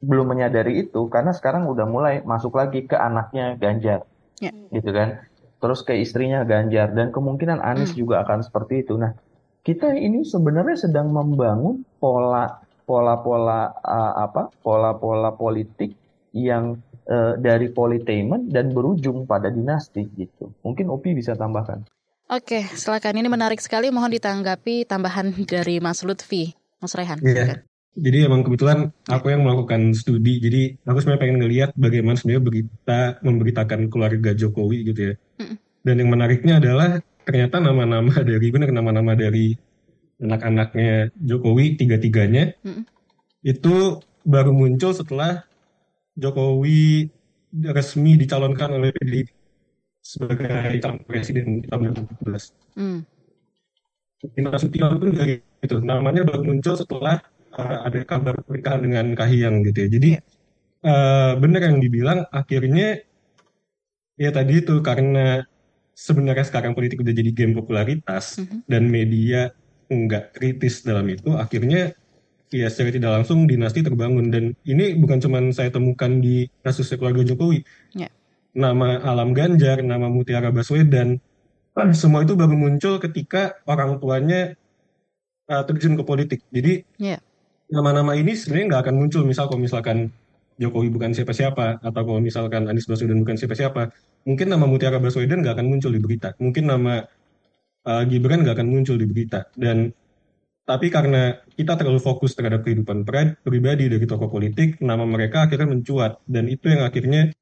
[0.00, 4.06] belum menyadari itu karena sekarang udah mulai masuk lagi ke anaknya Ganjar.
[4.38, 4.54] Ya.
[4.70, 5.26] Gitu kan.
[5.60, 8.00] Terus ke istrinya Ganjar dan kemungkinan Anies Hmm.
[8.06, 8.96] juga akan seperti itu.
[8.96, 9.12] Nah,
[9.60, 15.94] kita ini sebenarnya sedang membangun pola pola-pola uh, apa pola-pola politik
[16.32, 20.54] yang uh, dari politainment dan berujung pada dinasti gitu.
[20.62, 21.84] Mungkin Opi bisa tambahkan.
[22.30, 23.18] Oke, silakan.
[23.18, 23.90] Ini menarik sekali.
[23.90, 27.18] Mohon ditanggapi tambahan dari Mas Lutfi, Mas Rehan.
[27.20, 27.34] Iya.
[27.34, 27.60] silakan.
[27.90, 33.00] Jadi emang kebetulan aku yang melakukan studi, jadi aku sebenarnya pengen ngelihat bagaimana sebenarnya berita
[33.18, 35.14] memberitakan keluarga Jokowi gitu ya.
[35.42, 35.56] Mm-mm.
[35.82, 39.58] Dan yang menariknya adalah ternyata nama-nama dari benar nama-nama dari
[40.22, 42.86] anak-anaknya Jokowi tiga-tiganya Mm-mm.
[43.42, 45.49] itu baru muncul setelah
[46.20, 47.08] Jokowi
[47.72, 49.28] resmi dicalonkan oleh PDIP
[50.00, 52.76] sebagai calon presiden di tahun 2014.
[52.78, 53.00] Hmm.
[54.36, 57.24] Indra Sution pun dari itu namanya baru muncul setelah
[57.56, 59.88] uh, ada kabar pernikahan dengan Kahiyang gitu ya.
[59.96, 60.10] Jadi
[60.84, 63.00] uh, benar yang dibilang akhirnya
[64.20, 65.44] ya tadi itu karena
[65.96, 68.68] sebenarnya sekarang politik udah jadi game popularitas Mhm.
[68.68, 69.52] dan media
[69.90, 71.96] nggak kritis dalam itu akhirnya
[72.50, 77.22] ya secara tidak langsung dinasti terbangun dan ini bukan cuma saya temukan di kasus keluarga
[77.22, 77.62] Jokowi.
[77.94, 78.10] Ya.
[78.50, 81.22] Nama Alam Ganjar, nama Mutiara Baswedan,
[81.78, 84.58] ah, semua itu baru muncul ketika orang tuanya
[85.46, 86.42] uh, terjun ke politik.
[86.50, 87.22] Jadi Ya.
[87.70, 90.10] nama-nama ini sebenarnya nggak akan muncul misal kalau misalkan
[90.60, 93.94] Jokowi bukan siapa-siapa atau kalau misalkan Anies Baswedan bukan siapa-siapa,
[94.28, 96.36] mungkin nama Mutiara Baswedan nggak akan muncul di berita.
[96.36, 97.00] Mungkin nama
[97.86, 99.48] uh, Gibran nggak akan muncul di berita.
[99.56, 99.94] Dan
[100.70, 103.02] tapi karena kita terlalu fokus terhadap kehidupan
[103.42, 107.34] pribadi dari tokoh politik, nama mereka akhirnya mencuat dan itu yang akhirnya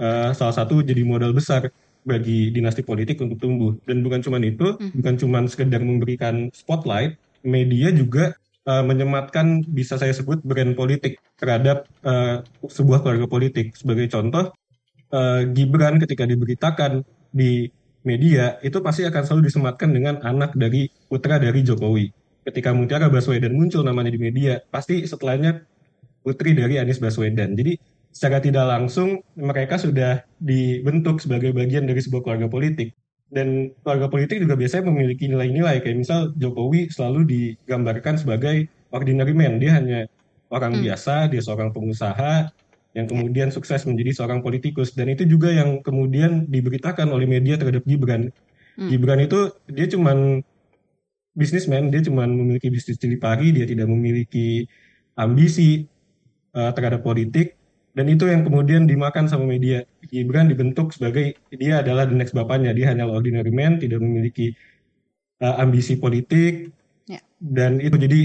[0.00, 1.68] uh, salah satu jadi modal besar
[2.08, 3.76] bagi dinasti politik untuk tumbuh.
[3.84, 4.96] Dan bukan cuma itu, hmm.
[4.96, 8.32] bukan cuma sekedar memberikan spotlight, media juga
[8.64, 13.76] uh, menyematkan bisa saya sebut brand politik terhadap uh, sebuah keluarga politik.
[13.76, 14.56] Sebagai contoh,
[15.12, 17.68] uh, Gibran ketika diberitakan di
[18.08, 23.52] media itu pasti akan selalu disematkan dengan anak dari putra dari Jokowi ketika Mutiara Baswedan
[23.52, 25.64] muncul namanya di media, pasti setelahnya
[26.24, 27.56] putri dari Anies Baswedan.
[27.56, 27.76] Jadi
[28.10, 32.92] secara tidak langsung mereka sudah dibentuk sebagai bagian dari sebuah keluarga politik.
[33.30, 39.62] Dan keluarga politik juga biasanya memiliki nilai-nilai, kayak misal Jokowi selalu digambarkan sebagai ordinary man,
[39.62, 40.10] dia hanya
[40.50, 40.82] orang hmm.
[40.82, 42.50] biasa, dia seorang pengusaha,
[42.90, 44.98] yang kemudian sukses menjadi seorang politikus.
[44.98, 48.34] Dan itu juga yang kemudian diberitakan oleh media terhadap Gibran.
[48.74, 48.90] Hmm.
[48.90, 50.42] Gibran itu dia cuman
[51.34, 54.66] bisnismen, dia cuma memiliki bisnis cili pari, dia tidak memiliki
[55.14, 55.86] ambisi
[56.54, 57.54] uh, terhadap politik,
[57.94, 59.86] dan itu yang kemudian dimakan sama media.
[60.06, 64.54] Gibran dibentuk sebagai dia adalah the next bapaknya, dia hanya ordinary man, tidak memiliki
[65.42, 66.74] uh, ambisi politik,
[67.06, 67.22] ya.
[67.38, 68.20] dan itu jadi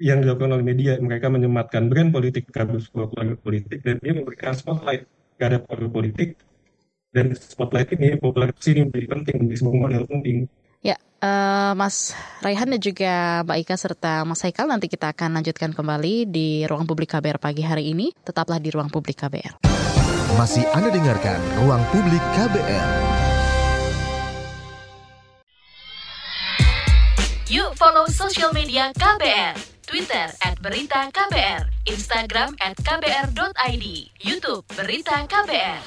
[0.00, 4.56] yang dilakukan oleh media, mereka menyematkan brand politik terhadap sebuah keluarga politik, dan dia memberikan
[4.56, 6.28] spotlight terhadap keluarga politik,
[7.14, 10.38] dan spotlight ini, popularitas ini menjadi penting, menjadi sebuah modal penting
[11.20, 13.12] uh, Mas Raihan dan juga
[13.44, 17.62] Mbak Ika serta Mas Haikal nanti kita akan lanjutkan kembali di ruang publik KBR pagi
[17.62, 18.12] hari ini.
[18.24, 19.60] Tetaplah di ruang publik KBR.
[20.40, 22.88] Masih Anda dengarkan ruang publik KBR.
[27.50, 29.58] Yuk follow social media KBR.
[29.90, 33.86] Twitter at Berita KBR, Instagram at KBR.id,
[34.22, 35.82] Youtube Berita KBR.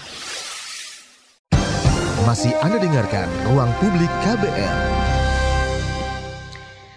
[2.23, 4.77] Masih Anda dengarkan Ruang Publik KBR.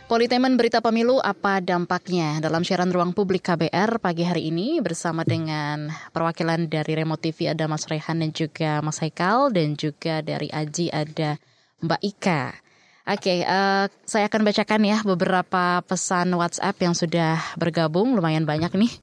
[0.07, 5.91] Politemen berita pemilu apa dampaknya dalam siaran ruang publik KBR pagi hari ini bersama dengan
[6.15, 10.95] perwakilan dari Remote TV ada Mas Rehan dan juga Mas Haikal dan juga dari Aji
[10.95, 11.43] ada
[11.83, 12.43] Mbak Ika.
[13.11, 18.95] Oke, uh, saya akan bacakan ya beberapa pesan WhatsApp yang sudah bergabung lumayan banyak nih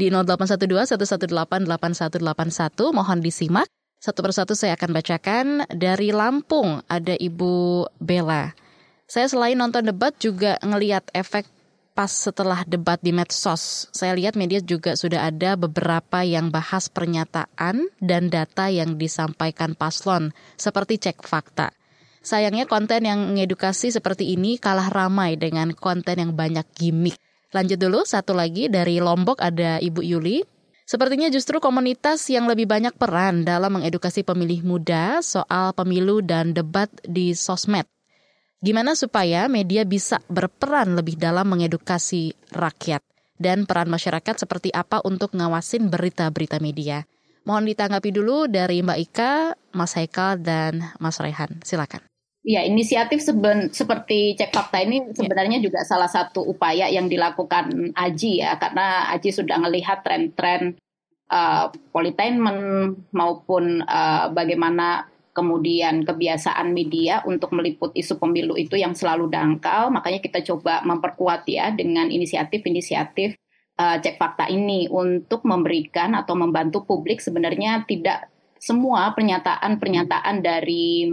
[0.00, 3.68] di 0812 118 8181 mohon disimak.
[3.96, 8.52] Satu persatu saya akan bacakan dari Lampung ada Ibu Bella.
[9.08, 11.48] Saya selain nonton debat juga ngeliat efek
[11.96, 13.88] pas setelah debat di medsos.
[13.96, 20.36] Saya lihat media juga sudah ada beberapa yang bahas pernyataan dan data yang disampaikan paslon,
[20.60, 21.72] seperti cek fakta.
[22.20, 27.16] Sayangnya konten yang mengedukasi seperti ini kalah ramai dengan konten yang banyak gimmick.
[27.54, 30.44] Lanjut dulu, satu lagi dari Lombok ada Ibu Yuli.
[30.86, 36.86] Sepertinya justru komunitas yang lebih banyak peran dalam mengedukasi pemilih muda soal pemilu dan debat
[37.02, 37.90] di sosmed.
[38.62, 43.02] Gimana supaya media bisa berperan lebih dalam mengedukasi rakyat
[43.36, 47.02] dan peran masyarakat seperti apa untuk ngawasin berita-berita media.
[47.42, 49.32] Mohon ditanggapi dulu dari Mbak Ika,
[49.74, 51.62] Mas Haikal, dan Mas Rehan.
[51.62, 52.02] Silakan.
[52.46, 55.18] Ya, inisiatif seben, seperti cek fakta ini ya.
[55.18, 55.66] sebenarnya ya.
[55.66, 60.78] juga salah satu upaya yang dilakukan Aji ya, karena Aji sudah melihat tren-tren
[61.26, 69.26] uh, politainment maupun uh, bagaimana kemudian kebiasaan media untuk meliput isu pemilu itu yang selalu
[69.26, 73.34] dangkal, makanya kita coba memperkuat ya dengan inisiatif-inisiatif
[73.74, 78.30] uh, cek fakta ini untuk memberikan atau membantu publik sebenarnya tidak
[78.62, 81.10] semua pernyataan-pernyataan dari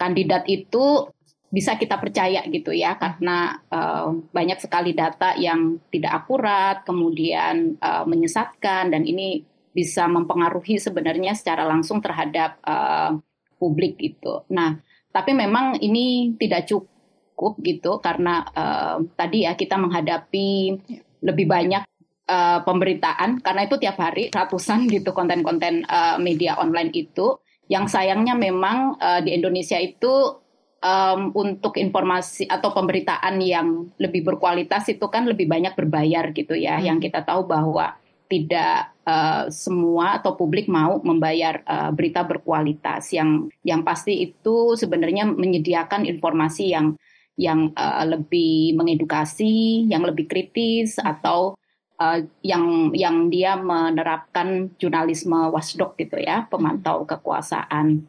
[0.00, 1.12] kandidat itu
[1.50, 8.06] bisa kita percaya gitu ya karena uh, banyak sekali data yang tidak akurat kemudian uh,
[8.06, 13.18] menyesatkan dan ini bisa mempengaruhi sebenarnya secara langsung terhadap uh,
[13.58, 14.46] publik gitu.
[14.50, 14.78] Nah,
[15.10, 20.78] tapi memang ini tidak cukup gitu karena uh, tadi ya kita menghadapi
[21.22, 21.82] lebih banyak
[22.30, 27.38] uh, pemberitaan karena itu tiap hari ratusan gitu konten-konten uh, media online itu
[27.70, 30.42] yang sayangnya memang uh, di Indonesia itu
[30.82, 36.82] um, untuk informasi atau pemberitaan yang lebih berkualitas itu kan lebih banyak berbayar gitu ya.
[36.82, 36.84] Hmm.
[36.90, 37.94] Yang kita tahu bahwa
[38.26, 45.30] tidak uh, semua atau publik mau membayar uh, berita berkualitas yang yang pasti itu sebenarnya
[45.30, 46.98] menyediakan informasi yang
[47.38, 51.54] yang uh, lebih mengedukasi, yang lebih kritis atau
[52.00, 58.08] uh, yang yang dia menerapkan jurnalisme watchdog gitu ya, pemantau kekuasaan.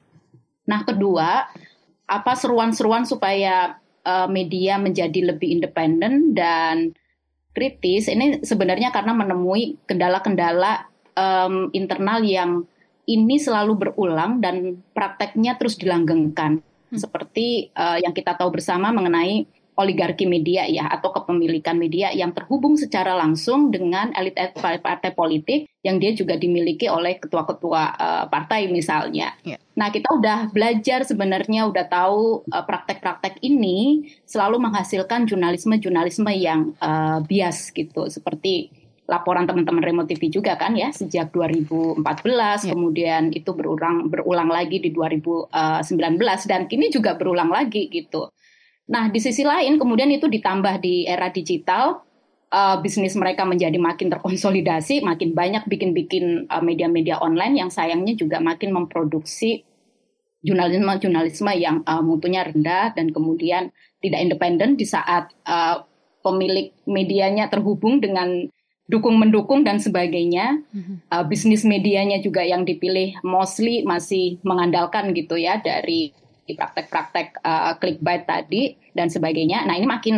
[0.65, 1.51] Nah, kedua,
[2.07, 3.75] apa seruan-seruan supaya
[4.07, 6.95] uh, media menjadi lebih independen dan
[7.51, 10.87] kritis ini sebenarnya karena menemui kendala-kendala
[11.19, 12.63] um, internal yang
[13.03, 16.63] ini selalu berulang dan prakteknya terus dilanggengkan.
[16.91, 16.99] hmm.
[16.99, 19.47] seperti uh, yang kita tahu bersama mengenai
[19.81, 25.97] oligarki media ya atau kepemilikan media yang terhubung secara langsung dengan elit partai politik yang
[25.97, 29.33] dia juga dimiliki oleh ketua-ketua uh, partai misalnya.
[29.41, 29.57] Yeah.
[29.73, 37.23] Nah kita udah belajar sebenarnya udah tahu praktek praktek-praktek ini selalu menghasilkan jurnalisme-jurnalisme yang uh,
[37.23, 38.69] bias gitu seperti
[39.09, 42.71] laporan teman-teman Remo TV juga kan ya sejak 2014 yeah.
[42.71, 45.51] kemudian itu berulang berulang lagi di 2019
[46.47, 48.31] dan kini juga berulang lagi gitu.
[48.89, 52.01] Nah, di sisi lain kemudian itu ditambah di era digital,
[52.51, 58.43] uh, bisnis mereka menjadi makin terkonsolidasi, makin banyak bikin-bikin uh, media-media online yang sayangnya juga
[58.43, 59.63] makin memproduksi
[60.41, 63.69] jurnalisme-jurnalisme yang uh, mutunya rendah dan kemudian
[64.01, 65.85] tidak independen di saat uh,
[66.25, 68.49] pemilik medianya terhubung dengan
[68.89, 70.59] dukung mendukung dan sebagainya.
[71.07, 76.11] Uh, bisnis medianya juga yang dipilih mostly masih mengandalkan gitu ya dari
[76.55, 79.63] praktek-praktek uh, clickbait tadi dan sebagainya.
[79.67, 80.15] Nah ini makin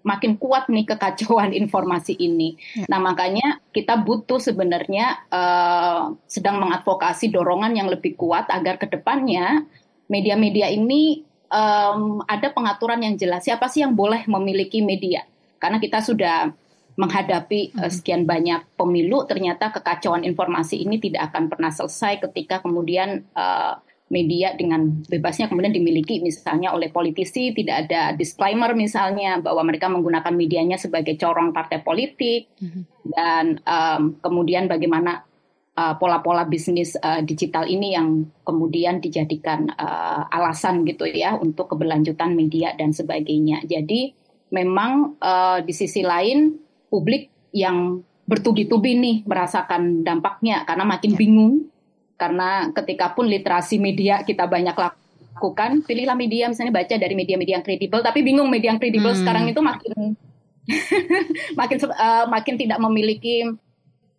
[0.00, 2.56] makin kuat nih kekacauan informasi ini.
[2.76, 2.86] Ya.
[2.88, 9.64] Nah makanya kita butuh sebenarnya uh, sedang mengadvokasi dorongan yang lebih kuat agar ke depannya
[10.10, 13.46] media-media ini um, ada pengaturan yang jelas.
[13.46, 15.22] Siapa sih yang boleh memiliki media?
[15.60, 16.50] Karena kita sudah
[16.98, 23.24] menghadapi uh, sekian banyak pemilu, ternyata kekacauan informasi ini tidak akan pernah selesai ketika kemudian
[23.36, 23.78] uh,
[24.10, 30.34] media dengan bebasnya kemudian dimiliki misalnya oleh politisi tidak ada disclaimer misalnya bahwa mereka menggunakan
[30.34, 32.82] medianya sebagai corong partai politik mm-hmm.
[33.14, 35.22] dan um, kemudian bagaimana
[35.78, 42.34] uh, pola-pola bisnis uh, digital ini yang kemudian dijadikan uh, alasan gitu ya untuk keberlanjutan
[42.34, 44.10] media dan sebagainya jadi
[44.50, 46.58] memang uh, di sisi lain
[46.90, 51.18] publik yang bertubi-tubi nih merasakan dampaknya karena makin ya.
[51.18, 51.69] bingung
[52.20, 57.64] karena ketika pun literasi media kita banyak lakukan, pilihlah media misalnya baca dari media-media yang
[57.64, 59.20] kredibel, tapi bingung media yang kredibel hmm.
[59.24, 59.92] sekarang itu makin
[61.60, 63.48] makin uh, makin tidak memiliki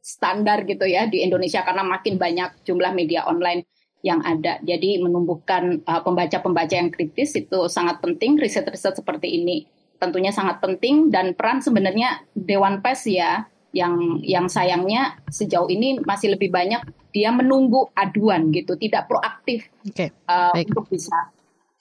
[0.02, 3.70] standar gitu ya di Indonesia karena makin banyak jumlah media online
[4.02, 4.58] yang ada.
[4.66, 6.02] Jadi menumbuhkan pembaca
[6.42, 8.34] pembaca-pembaca yang kritis itu sangat penting.
[8.42, 9.70] Riset-riset seperti ini
[10.02, 16.36] tentunya sangat penting dan peran sebenarnya Dewan Pers ya yang yang sayangnya sejauh ini masih
[16.36, 20.12] lebih banyak dia menunggu aduan gitu, tidak proaktif okay.
[20.28, 21.32] uh, untuk bisa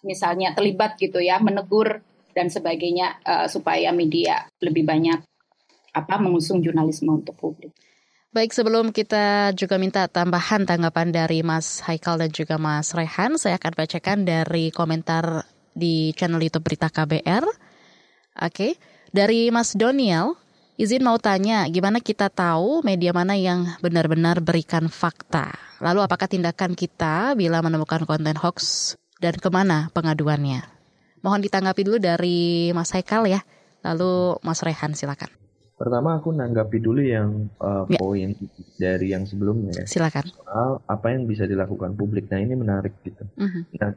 [0.03, 2.03] misalnya terlibat gitu ya, menegur
[2.35, 5.19] dan sebagainya uh, supaya media lebih banyak
[5.91, 7.75] apa mengusung jurnalisme untuk publik.
[8.31, 13.59] Baik, sebelum kita juga minta tambahan tanggapan dari Mas Haikal dan juga Mas Rehan, saya
[13.59, 15.43] akan bacakan dari komentar
[15.75, 17.43] di channel YouTube Berita KBR.
[18.47, 18.79] Oke,
[19.11, 20.39] dari Mas Doniel,
[20.81, 25.53] Izin mau tanya, gimana kita tahu media mana yang benar-benar berikan fakta?
[25.77, 30.65] Lalu apakah tindakan kita bila menemukan konten hoax dan ke mana pengaduannya?
[31.21, 33.45] Mohon ditanggapi dulu dari Mas Haikal ya,
[33.85, 35.29] lalu Mas Rehan silakan.
[35.77, 38.01] Pertama aku nanggapi dulu yang uh, ya.
[38.01, 38.33] poin
[38.81, 39.85] dari yang sebelumnya ya.
[39.85, 40.33] Silakan.
[40.33, 42.33] Soal apa yang bisa dilakukan publik.
[42.33, 43.29] Nah ini menarik gitu.
[43.37, 43.53] Uh mhm.
[43.53, 43.65] -huh.
[43.85, 43.93] Nah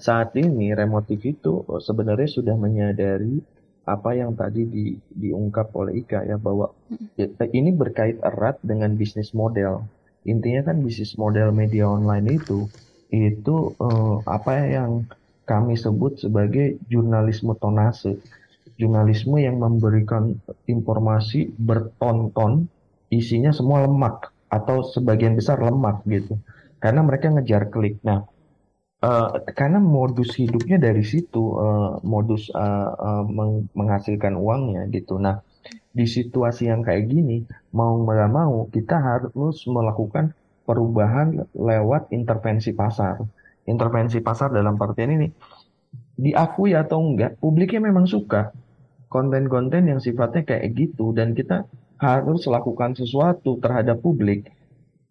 [0.00, 3.44] saat ini remote TV itu sebenarnya sudah menyadari
[3.82, 6.70] apa yang tadi di, diungkap oleh Ika ya bahwa
[7.18, 9.82] ya, ini berkait erat dengan bisnis model.
[10.22, 12.70] Intinya kan bisnis model media online itu
[13.12, 15.04] itu uh, apa yang
[15.44, 18.22] kami sebut sebagai jurnalisme tonase.
[18.78, 22.70] Jurnalisme yang memberikan informasi bertonton
[23.12, 26.38] isinya semua lemak atau sebagian besar lemak gitu.
[26.78, 28.00] Karena mereka ngejar klik.
[28.00, 28.24] Nah,
[29.02, 35.18] Uh, karena modus hidupnya dari situ, uh, modus uh, uh, meng menghasilkan uangnya gitu.
[35.18, 35.42] Nah,
[35.90, 37.42] di situasi yang kayak gini,
[37.74, 40.30] mau nggak mau kita harus melakukan
[40.62, 43.18] perubahan lewat intervensi pasar.
[43.66, 45.28] Intervensi pasar dalam artian ini
[46.14, 48.54] diakui atau enggak, publiknya memang suka
[49.10, 51.68] konten-konten yang sifatnya kayak gitu dan kita
[52.00, 54.48] harus lakukan sesuatu terhadap publik.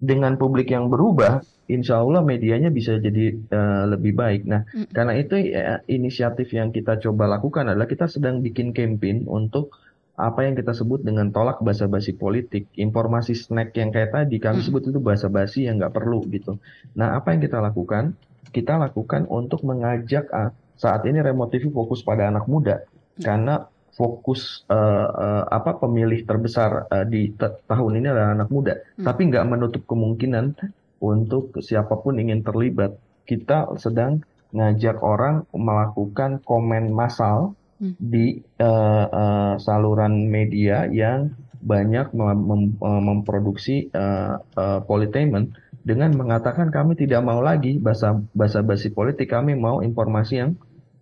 [0.02, 4.50] Dengan publik yang berubah, insya Allah medianya bisa jadi uh, lebih baik.
[4.50, 4.90] Nah, mm.
[4.92, 9.78] karena itu ya, inisiatif yang kita coba lakukan adalah kita sedang bikin campaign untuk
[10.17, 12.67] apa yang kita sebut dengan tolak basa-basi politik.
[12.75, 14.65] Informasi snack yang kayak tadi kami mm.
[14.67, 16.58] sebut itu basa-basi yang nggak perlu gitu.
[16.98, 18.17] Nah, apa yang kita lakukan?
[18.52, 23.23] Kita lakukan untuk mengajak uh, saat ini remote TV fokus pada anak muda mm.
[23.23, 29.06] karena fokus uh, uh, apa pemilih terbesar uh, di tahun ini adalah anak muda, hmm.
[29.06, 30.56] tapi nggak menutup kemungkinan
[31.04, 32.96] untuk siapa pun ingin terlibat.
[33.27, 37.96] Kita sedang ngajak orang melakukan komen massal hmm.
[38.00, 41.31] di uh, uh, saluran media yang
[41.62, 48.62] banyak mem mem memproduksi uh, uh, politainment dengan mengatakan kami tidak mau lagi bahasa bahasa
[48.62, 50.52] basi politik, kami mau informasi yang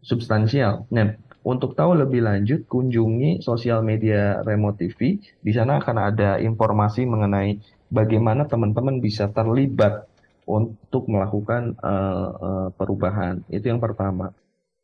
[0.03, 0.87] substansial.
[0.91, 1.19] Nah,
[1.49, 5.17] untuk tahu lebih lanjut, kunjungi sosial media Remote TV.
[5.17, 7.57] Di sana akan ada informasi mengenai
[7.89, 10.05] bagaimana teman-teman bisa terlibat
[10.45, 13.41] untuk melakukan uh, uh, perubahan.
[13.49, 14.29] Itu yang pertama.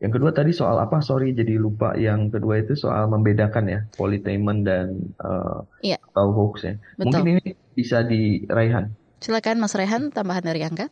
[0.02, 1.06] Yang kedua tadi soal apa?
[1.06, 1.94] Sorry, jadi lupa.
[1.94, 6.02] Yang kedua itu soal membedakan ya, politainment dan uh, iya.
[6.12, 6.74] atau hoax ya.
[6.98, 7.22] Betul.
[7.22, 7.48] Mungkin ini
[7.78, 8.90] bisa di Raihan.
[9.22, 10.90] Silakan Mas Rehan, tambahan dari Angga.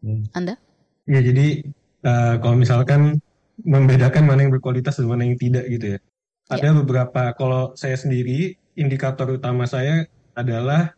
[0.00, 0.30] Hmm.
[0.32, 0.54] Anda?
[1.10, 1.66] Ya, jadi
[2.06, 3.20] uh, kalau misalkan
[3.62, 5.98] membedakan mana yang berkualitas dan mana yang tidak gitu ya.
[6.48, 6.76] Ada ya.
[6.80, 10.06] beberapa, kalau saya sendiri, indikator utama saya
[10.38, 10.94] adalah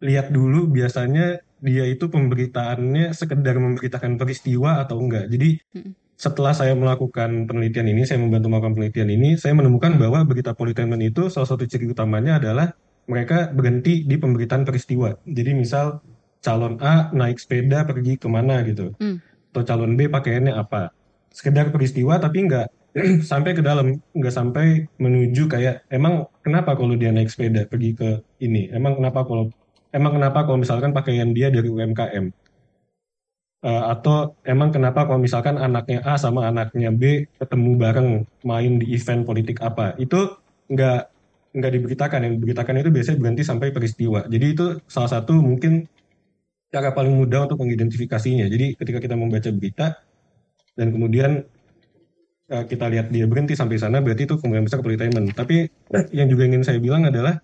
[0.00, 5.28] lihat dulu biasanya dia itu pemberitaannya sekedar memberitakan peristiwa atau enggak.
[5.28, 6.16] Jadi hmm.
[6.16, 11.04] setelah saya melakukan penelitian ini, saya membantu melakukan penelitian ini, saya menemukan bahwa berita politainment
[11.04, 12.72] itu salah satu ciri utamanya adalah
[13.04, 15.12] mereka berhenti di pemberitaan peristiwa.
[15.28, 16.00] Jadi misal
[16.40, 19.52] calon A naik sepeda pergi ke mana gitu, hmm.
[19.52, 20.96] atau calon B pakaiannya apa.
[21.30, 22.66] Sekedar peristiwa tapi nggak
[23.30, 28.08] sampai ke dalam, nggak sampai menuju kayak emang kenapa kalau dia naik sepeda pergi ke
[28.42, 29.46] ini, emang kenapa kalau
[29.94, 32.34] emang kenapa kalau misalkan pakaian dia dari UMKM.
[33.60, 38.08] Uh, eh, atau emang kenapa kalau misalkan anaknya A sama anaknya B ketemu bareng
[38.48, 39.94] main di event politik apa?
[40.00, 40.40] Itu
[40.72, 41.00] nggak
[41.54, 42.20] nggak diberitakan.
[42.26, 44.20] Yang diberitakan itu biasanya berhenti sampai peristiwa.
[44.26, 45.84] Jadi itu salah satu mungkin
[46.72, 48.46] cara paling mudah untuk mengidentifikasinya.
[48.48, 49.86] Jadi ketika kita membaca berita
[50.74, 51.30] dan kemudian
[52.50, 55.70] uh, kita lihat dia berhenti sampai sana berarti itu kemungkinan besar politainment tapi
[56.10, 57.38] yang juga ingin saya bilang adalah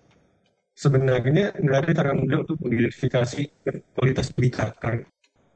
[0.77, 3.41] sebenarnya nggak ada cara mudah untuk mengidentifikasi
[3.97, 5.03] kualitas berita karena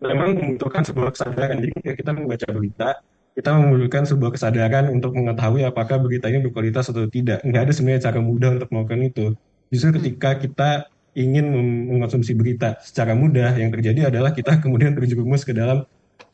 [0.02, 2.90] memang membutuhkan sebuah kesadaran jadi kita membaca berita
[3.32, 7.40] kita memerlukan sebuah kesadaran untuk mengetahui apakah berita ini berkualitas atau tidak.
[7.48, 9.26] Nggak ada sebenarnya cara mudah untuk melakukan itu.
[9.72, 9.98] Justru hmm.
[10.04, 10.70] ketika kita
[11.16, 11.48] ingin
[11.92, 15.88] mengonsumsi berita secara mudah, yang terjadi adalah kita kemudian terjerumus ke dalam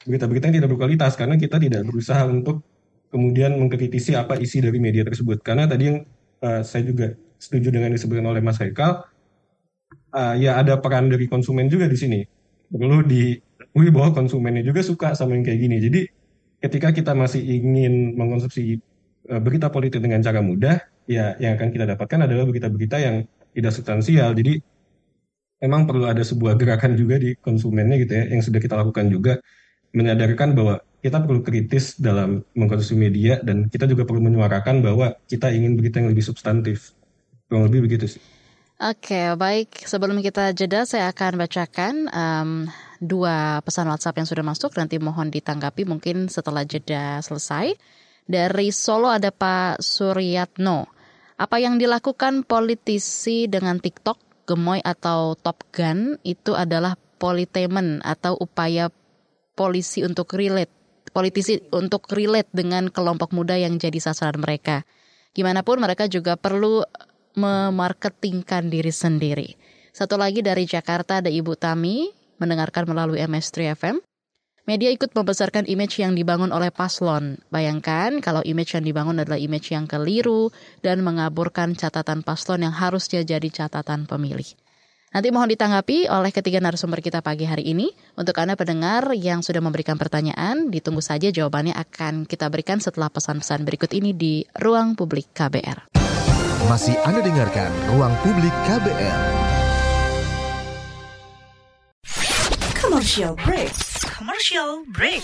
[0.07, 2.63] berita-berita yang tidak berkualitas karena kita tidak berusaha untuk
[3.11, 5.43] kemudian mengkritisi apa isi dari media tersebut.
[5.43, 5.97] Karena tadi yang
[6.43, 9.05] uh, saya juga setuju dengan disebutkan oleh Mas Haikal,
[10.15, 12.19] uh, ya ada peran dari konsumen juga di sini.
[12.67, 15.77] Perlu diakui bahwa konsumennya juga suka sama yang kayak gini.
[15.79, 16.01] Jadi
[16.63, 18.79] ketika kita masih ingin mengkonsumsi
[19.31, 23.15] uh, berita politik dengan cara mudah, ya yang akan kita dapatkan adalah berita-berita yang
[23.55, 24.35] tidak substansial.
[24.35, 24.59] Jadi
[25.63, 29.39] memang perlu ada sebuah gerakan juga di konsumennya gitu ya, yang sudah kita lakukan juga
[29.91, 35.53] menyadarkan bahwa kita perlu kritis dalam mengkonsumsi media dan kita juga perlu menyuarakan bahwa kita
[35.53, 36.91] ingin berita yang lebih substantif.
[37.47, 38.21] Kurang lebih begitu sih.
[38.77, 39.89] Oke, baik.
[39.89, 42.49] Sebelum kita jeda, saya akan bacakan um,
[43.01, 44.77] dua pesan WhatsApp yang sudah masuk.
[44.77, 47.73] Nanti mohon ditanggapi mungkin setelah jeda selesai.
[48.27, 50.85] Dari Solo ada Pak Suryatno.
[51.41, 58.93] Apa yang dilakukan politisi dengan TikTok, gemoy atau Top Gun itu adalah politemen atau upaya
[59.57, 60.69] polisi untuk relate,
[61.09, 64.85] politisi untuk relate dengan kelompok muda yang jadi sasaran mereka.
[65.33, 66.85] Gimana pun mereka juga perlu
[67.33, 69.49] memarketingkan diri sendiri.
[69.89, 73.97] Satu lagi dari Jakarta ada Ibu Tami, mendengarkan melalui MS3 FM.
[74.67, 77.39] Media ikut membesarkan image yang dibangun oleh paslon.
[77.47, 80.51] Bayangkan kalau image yang dibangun adalah image yang keliru
[80.83, 84.66] dan mengaburkan catatan paslon yang harusnya jadi catatan pemilih.
[85.07, 87.87] Nanti mohon ditanggapi oleh ketiga narasumber kita pagi hari ini.
[88.19, 93.63] Untuk Anda pendengar yang sudah memberikan pertanyaan, ditunggu saja jawabannya akan kita berikan setelah pesan-pesan
[93.63, 95.95] berikut ini di Ruang Publik KBR.
[96.67, 99.21] Masih Anda dengarkan Ruang Publik KBR.
[102.75, 103.71] Commercial break.
[104.03, 105.23] Commercial break.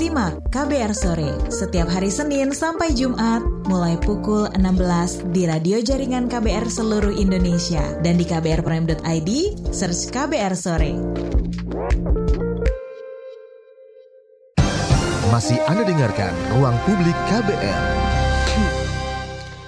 [0.00, 6.72] Simak KBR Sore setiap hari Senin sampai Jumat mulai pukul 16 di radio jaringan KBR
[6.72, 9.30] seluruh Indonesia dan di kbrprime.id
[9.68, 10.96] search KBR Sore.
[15.28, 17.82] Masih Anda dengarkan Ruang Publik KBR.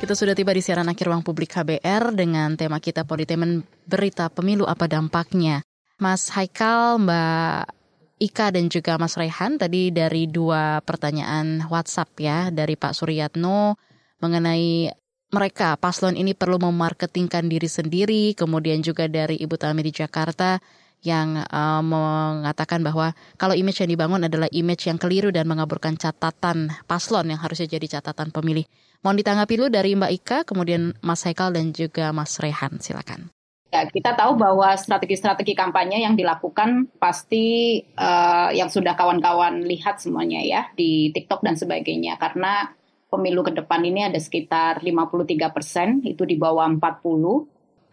[0.01, 4.65] Kita sudah tiba di siaran akhir ruang publik KBR dengan tema kita Politemen Berita Pemilu
[4.65, 5.61] Apa Dampaknya.
[6.01, 7.82] Mas Haikal, Mbak
[8.23, 13.75] Ika dan juga Mas Rehan tadi dari dua pertanyaan WhatsApp ya dari Pak Suryatno
[14.23, 14.95] mengenai
[15.33, 20.61] mereka paslon ini perlu memarketingkan diri sendiri, kemudian juga dari Ibu Tami di Jakarta
[21.03, 26.71] yang uh, mengatakan bahwa kalau image yang dibangun adalah image yang keliru dan mengaburkan catatan
[26.87, 28.69] paslon yang harusnya jadi catatan pemilih.
[29.03, 33.35] Mohon ditanggapi dulu dari Mbak Ika, kemudian Mas Haikal dan juga Mas Rehan, silakan.
[33.73, 40.45] Ya, kita tahu bahwa strategi-strategi kampanye yang dilakukan pasti uh, yang sudah kawan-kawan lihat semuanya
[40.45, 42.21] ya di TikTok dan sebagainya.
[42.21, 42.69] Karena
[43.09, 46.85] pemilu ke depan ini ada sekitar 53 persen, itu di bawah 40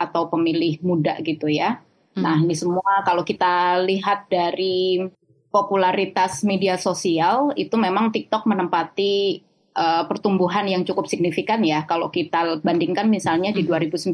[0.03, 1.79] atau pemilih muda gitu ya.
[2.19, 4.99] Nah, ini semua kalau kita lihat dari
[5.47, 9.47] popularitas media sosial itu memang TikTok menempati
[9.79, 11.87] uh, pertumbuhan yang cukup signifikan ya.
[11.87, 14.11] Kalau kita bandingkan misalnya di 2019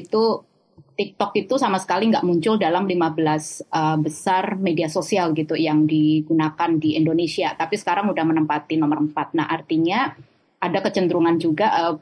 [0.00, 0.22] itu
[0.92, 5.88] TikTok itu sama sekali nggak muncul dalam 15 uh, eh, besar media sosial gitu yang
[5.88, 7.52] digunakan di Indonesia.
[7.56, 9.38] Tapi sekarang udah menempati nomor 4.
[9.38, 10.12] Nah artinya
[10.62, 11.94] ada kecenderungan juga uh,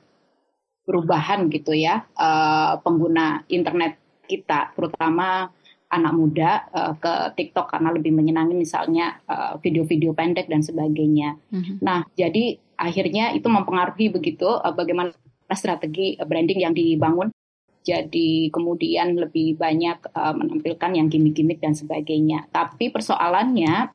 [0.84, 5.50] perubahan gitu ya uh, pengguna internet kita, terutama
[5.90, 11.34] anak muda uh, ke TikTok karena lebih menyenangi misalnya uh, video-video pendek dan sebagainya.
[11.50, 11.76] Mm-hmm.
[11.82, 15.10] Nah, jadi akhirnya itu mempengaruhi begitu uh, bagaimana
[15.50, 17.34] strategi branding yang dibangun.
[17.80, 22.44] Jadi kemudian lebih banyak uh, menampilkan yang gimmick-gimmick dan sebagainya.
[22.52, 23.88] Tapi persoalannya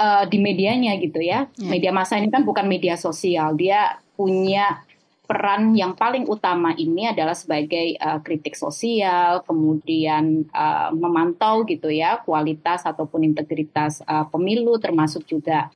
[0.00, 1.48] uh, di medianya gitu ya.
[1.60, 1.70] Yeah.
[1.76, 4.80] Media massa ini kan bukan media sosial, dia punya
[5.26, 12.22] peran yang paling utama ini adalah sebagai uh, kritik sosial, kemudian uh, memantau gitu ya
[12.22, 15.68] kualitas ataupun integritas uh, pemilu, termasuk juga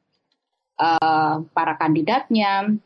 [0.79, 2.79] uh, para kandidatnya.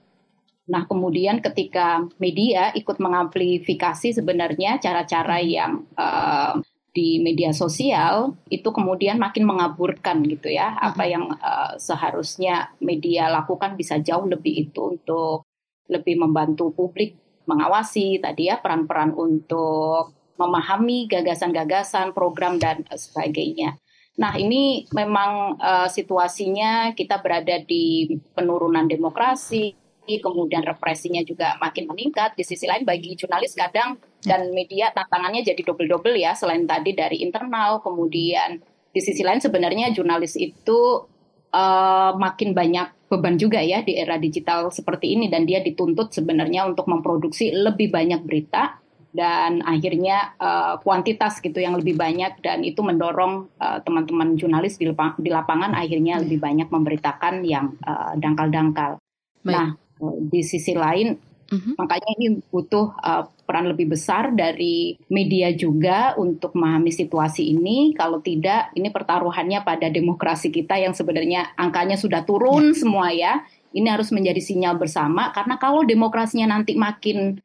[0.65, 6.57] Nah, kemudian ketika media ikut mengamplifikasi sebenarnya cara-cara yang uh,
[6.95, 13.75] di media sosial itu kemudian makin mengaburkan gitu ya apa yang uh, seharusnya media lakukan
[13.75, 15.43] bisa jauh lebih itu untuk
[15.91, 17.19] lebih membantu publik
[17.51, 23.77] mengawasi tadi ya peran-peran untuk memahami gagasan-gagasan program dan sebagainya.
[24.15, 29.75] Nah ini memang uh, situasinya kita berada di penurunan demokrasi,
[30.07, 32.37] kemudian represinya juga makin meningkat.
[32.37, 37.21] Di sisi lain bagi jurnalis kadang dan media tantangannya jadi double-double ya selain tadi dari
[37.25, 38.61] internal, kemudian
[38.95, 41.03] di sisi lain sebenarnya jurnalis itu
[41.51, 46.67] uh, makin banyak beban juga ya di era digital seperti ini dan dia dituntut sebenarnya
[46.67, 48.79] untuk memproduksi lebih banyak berita
[49.15, 54.91] dan akhirnya uh, kuantitas gitu yang lebih banyak dan itu mendorong uh, teman-teman jurnalis di,
[54.91, 57.79] lapang, di lapangan akhirnya lebih banyak memberitakan yang
[58.19, 58.99] dangkal-dangkal.
[58.99, 59.69] Uh, nah,
[60.01, 61.75] di sisi lain Mm-hmm.
[61.77, 67.93] Makanya ini butuh uh, peran lebih besar dari media juga untuk memahami situasi ini.
[67.93, 72.79] Kalau tidak, ini pertaruhannya pada demokrasi kita yang sebenarnya angkanya sudah turun yeah.
[72.79, 73.35] semua ya.
[73.75, 77.43] Ini harus menjadi sinyal bersama karena kalau demokrasinya nanti makin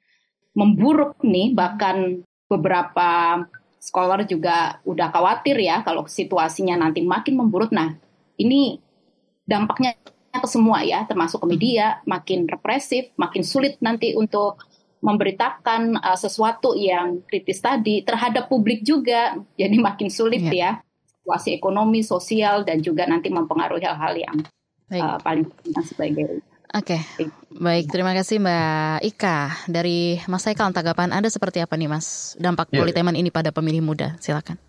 [0.53, 3.43] memburuk nih, bahkan beberapa
[3.79, 7.73] scholar juga udah khawatir ya kalau situasinya nanti makin memburuk.
[7.73, 7.97] Nah,
[8.37, 8.77] ini
[9.49, 9.97] dampaknya
[10.37, 14.61] ke semua ya, termasuk ke media, makin represif, makin sulit nanti untuk
[14.99, 20.81] memberitakan uh, sesuatu yang kritis tadi terhadap publik juga, jadi makin sulit yeah.
[20.81, 20.83] ya
[21.29, 24.37] situasi ekonomi, sosial dan juga nanti mempengaruhi hal-hal yang
[24.97, 26.25] uh, paling penting sebagai
[26.69, 27.25] Oke, okay.
[27.49, 27.89] baik.
[27.89, 29.65] Terima kasih Mbak Ika.
[29.65, 32.37] Dari Mas Haikal, tanggapan Anda seperti apa nih Mas?
[32.37, 32.85] Dampak yeah.
[32.85, 34.61] politeman ini pada pemilih muda, silakan.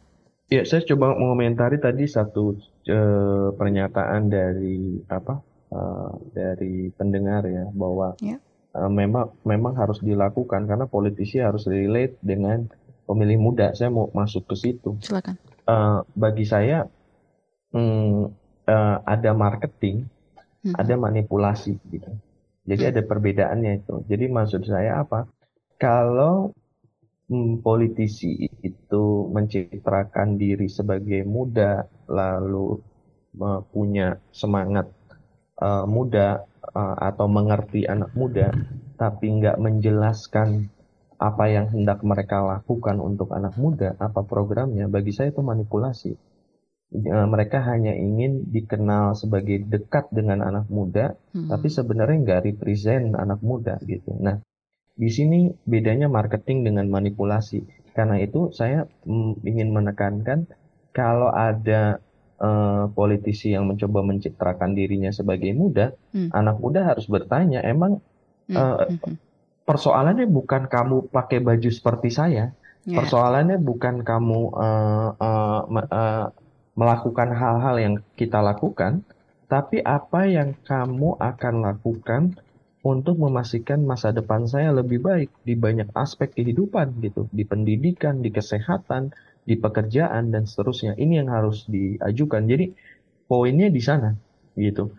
[0.49, 2.57] Ya, saya coba mengomentari tadi satu
[2.89, 8.39] uh, pernyataan dari apa uh, dari pendengar ya bahwa yeah.
[8.75, 8.87] Ya.
[8.87, 12.67] uh, memang memang harus dilakukan karena politisi harus relate dengan
[13.07, 13.75] pemilih muda.
[13.75, 14.95] Saya mau masuk ke situ.
[15.03, 15.35] Silakan.
[15.67, 16.87] Uh, bagi saya
[17.75, 18.31] hmm,
[18.67, 20.07] uh, ada marketing,
[20.67, 20.75] hmm.
[20.79, 22.11] ada manipulasi gitu.
[22.67, 22.93] Jadi hmm.
[22.95, 23.95] ada perbedaannya itu.
[24.07, 25.27] Jadi maksud saya apa?
[25.81, 26.55] Kalau
[27.31, 32.79] hmm, politisi itu mencitrakan diri sebagai muda, lalu
[33.71, 34.91] punya semangat
[35.61, 38.51] uh, muda uh, atau mengerti anak muda,
[38.97, 40.73] tapi nggak menjelaskan
[41.21, 46.17] apa yang hendak mereka lakukan untuk anak muda, apa programnya, bagi saya itu manipulasi.
[46.91, 51.53] Uh, mereka hanya ingin dikenal sebagai dekat dengan anak muda, hmm.
[51.53, 54.17] tapi sebenarnya nggak represent anak muda gitu.
[54.19, 54.43] Nah,
[55.01, 57.63] di sini bedanya marketing dengan manipulasi.
[57.97, 60.47] Karena itu saya mm, ingin menekankan
[60.93, 62.05] kalau ada
[62.41, 66.33] uh, politisi yang mencoba mencitrakan dirinya sebagai muda, hmm.
[66.33, 68.01] anak muda harus bertanya, emang
[68.49, 68.57] hmm.
[68.57, 68.89] Uh,
[69.69, 72.51] persoalannya bukan kamu pakai baju seperti saya,
[72.83, 72.99] yeah.
[72.99, 76.27] persoalannya bukan kamu uh, uh, uh,
[76.75, 79.07] melakukan hal-hal yang kita lakukan,
[79.47, 82.23] tapi apa yang kamu akan lakukan
[82.81, 88.33] untuk memastikan masa depan saya lebih baik di banyak aspek kehidupan gitu, di pendidikan, di
[88.33, 89.13] kesehatan,
[89.45, 90.97] di pekerjaan dan seterusnya.
[90.97, 92.47] Ini yang harus diajukan.
[92.47, 92.73] Jadi
[93.27, 94.15] poinnya di sana
[94.59, 94.95] gitu.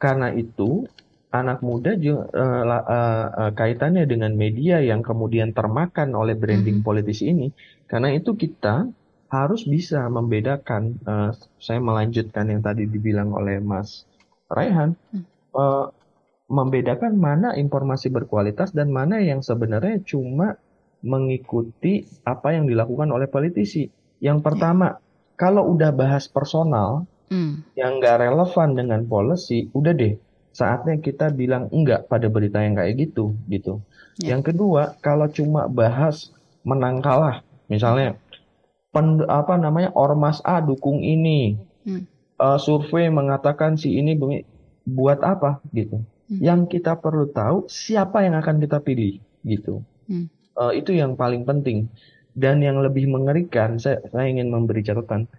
[0.00, 0.84] Karena itu
[1.34, 6.82] anak muda juga uh, uh, uh, kaitannya dengan media yang kemudian termakan oleh branding mm
[6.82, 6.88] -hmm.
[6.88, 7.50] politis ini.
[7.90, 8.86] Karena itu kita
[9.34, 10.98] harus bisa membedakan.
[11.02, 14.06] Uh, saya melanjutkan yang tadi dibilang oleh Mas
[14.46, 14.94] Raihan,
[15.56, 15.90] uh,
[16.46, 20.60] membedakan mana informasi berkualitas dan mana yang sebenarnya cuma
[21.04, 23.86] mengikuti apa yang dilakukan oleh politisi.
[24.24, 25.36] Yang pertama, yeah.
[25.36, 27.76] kalau udah bahas personal mm.
[27.76, 30.16] yang nggak relevan dengan policy, udah deh
[30.54, 33.84] saatnya kita bilang enggak pada berita yang kayak gitu gitu.
[34.22, 34.38] Yeah.
[34.38, 36.30] Yang kedua, kalau cuma bahas
[36.64, 38.16] menang kalah, misalnya
[38.94, 42.02] pen, apa namanya ormas A dukung ini, hmm.
[42.38, 44.14] uh, survei mengatakan si ini
[44.86, 46.06] buat apa gitu.
[46.30, 46.40] Hmm.
[46.40, 49.82] Yang kita perlu tahu siapa yang akan kita pilih gitu.
[50.06, 50.30] Hmm.
[50.54, 51.90] Uh, itu yang paling penting.
[52.34, 55.30] Dan yang lebih mengerikan, saya, saya ingin memberi catatan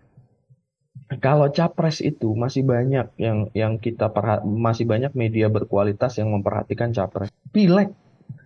[1.21, 6.89] kalau capres itu masih banyak yang yang kita perhat, masih banyak media berkualitas yang memperhatikan
[6.97, 7.29] capres.
[7.53, 7.93] Pileg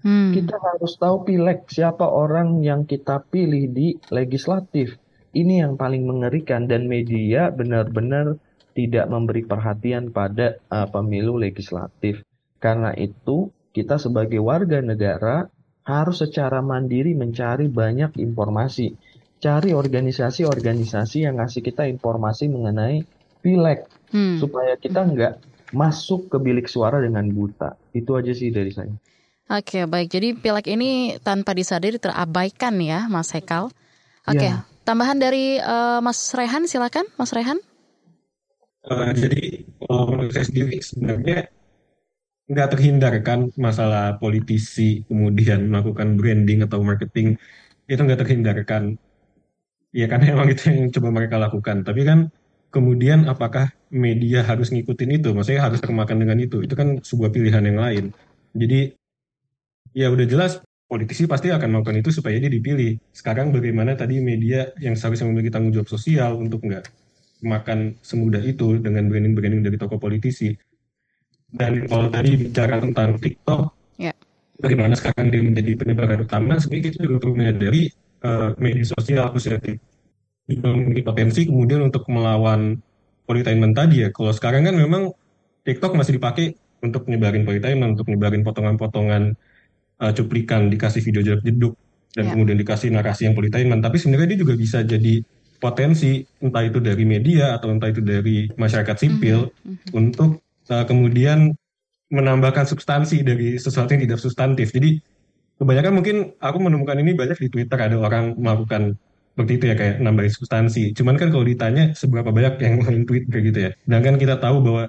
[0.04, 0.36] hmm.
[0.36, 5.00] kita harus tahu pileg siapa orang yang kita pilih di legislatif.
[5.32, 8.36] Ini yang paling mengerikan dan media benar-benar
[8.76, 12.26] tidak memberi perhatian pada uh, pemilu legislatif.
[12.60, 15.48] Karena itu kita sebagai warga negara
[15.90, 18.94] harus secara mandiri mencari banyak informasi
[19.40, 23.08] cari organisasi-organisasi yang ngasih kita informasi mengenai
[23.40, 24.44] pileg hmm.
[24.44, 25.34] supaya kita nggak
[25.72, 27.80] masuk ke bilik suara dengan buta.
[27.96, 28.92] Itu aja sih dari saya.
[29.50, 30.12] Oke, baik.
[30.14, 33.74] Jadi pileg ini tanpa disadari terabaikan ya, Mas Hekal.
[34.30, 34.62] Oke, ya.
[34.86, 37.58] tambahan dari uh, Mas Rehan, silakan, Mas Rehan.
[38.86, 41.50] Uh, jadi menurut saya sendiri sebenarnya
[42.50, 47.38] nggak terhindarkan masalah politisi kemudian melakukan branding atau marketing
[47.86, 48.97] itu nggak terhindarkan
[49.93, 51.82] ya karena emang itu yang coba mereka lakukan.
[51.86, 52.20] Tapi kan
[52.70, 55.30] kemudian apakah media harus ngikutin itu?
[55.34, 56.62] Maksudnya harus termakan dengan itu.
[56.62, 58.06] Itu kan sebuah pilihan yang lain.
[58.54, 58.93] Jadi
[59.93, 62.97] ya udah jelas politisi pasti akan melakukan itu supaya dia dipilih.
[63.14, 66.89] Sekarang bagaimana tadi media yang seharusnya memiliki tanggung jawab sosial untuk nggak
[67.39, 70.52] makan semudah itu dengan branding-branding dari tokoh politisi
[71.50, 73.62] dan kalau tadi bicara tentang TikTok
[73.97, 74.14] yeah.
[74.62, 77.82] bagaimana sekarang dia menjadi penyebaran utama sebenarnya kita juga perlu menyadari
[78.22, 79.80] uh, media sosial khususnya
[80.50, 82.82] juga memiliki potensi kemudian untuk melawan
[83.30, 84.10] politainment tadi ya.
[84.10, 85.14] Kalau sekarang kan memang
[85.62, 89.38] TikTok masih dipakai untuk nyebarin politainment, untuk nyebarin potongan-potongan
[90.02, 91.78] uh, cuplikan, dikasih video jelas jeduk
[92.18, 92.34] dan yeah.
[92.34, 93.86] kemudian dikasih narasi yang politainment.
[93.86, 95.22] Tapi sebenarnya dia juga bisa jadi
[95.62, 99.91] potensi entah itu dari media atau entah itu dari masyarakat sipil mm -hmm.
[99.93, 101.54] untuk uh, kemudian
[102.10, 104.74] menambahkan substansi dari sesuatu yang tidak substantif.
[104.74, 104.98] Jadi
[105.62, 108.98] kebanyakan mungkin aku menemukan ini banyak di Twitter ada orang melakukan
[109.34, 110.84] seperti itu ya kayak nambahin substansi.
[110.98, 113.72] Cuman kan kalau ditanya seberapa banyak yang main tweet kayak gitu ya.
[113.86, 114.84] Sedangkan kita tahu bahwa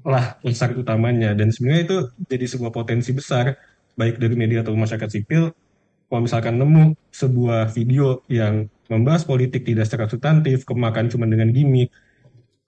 [0.00, 3.52] lah besar utamanya dan sebenarnya itu jadi sebuah potensi besar
[4.00, 5.52] baik dari media atau masyarakat sipil
[6.10, 11.94] kalau misalkan nemu sebuah video yang membahas politik tidak secara substantif, kemakan cuma dengan gimmick,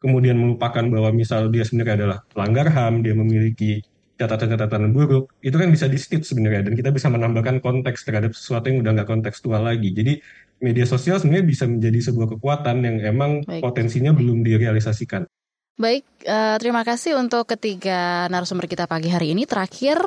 [0.02, 3.80] kemudian melupakan bahwa misal dia sebenarnya adalah pelanggar HAM, dia memiliki
[4.18, 8.70] catatan-catatan buruk itu kan bisa di skip sebenarnya dan kita bisa menambahkan konteks terhadap sesuatu
[8.70, 10.22] yang udah nggak kontekstual lagi jadi
[10.62, 13.66] media sosial sebenarnya bisa menjadi sebuah kekuatan yang emang Baik.
[13.66, 15.26] potensinya belum direalisasikan.
[15.74, 19.42] Baik, uh, terima kasih untuk ketiga narasumber kita pagi hari ini.
[19.42, 20.06] Terakhir,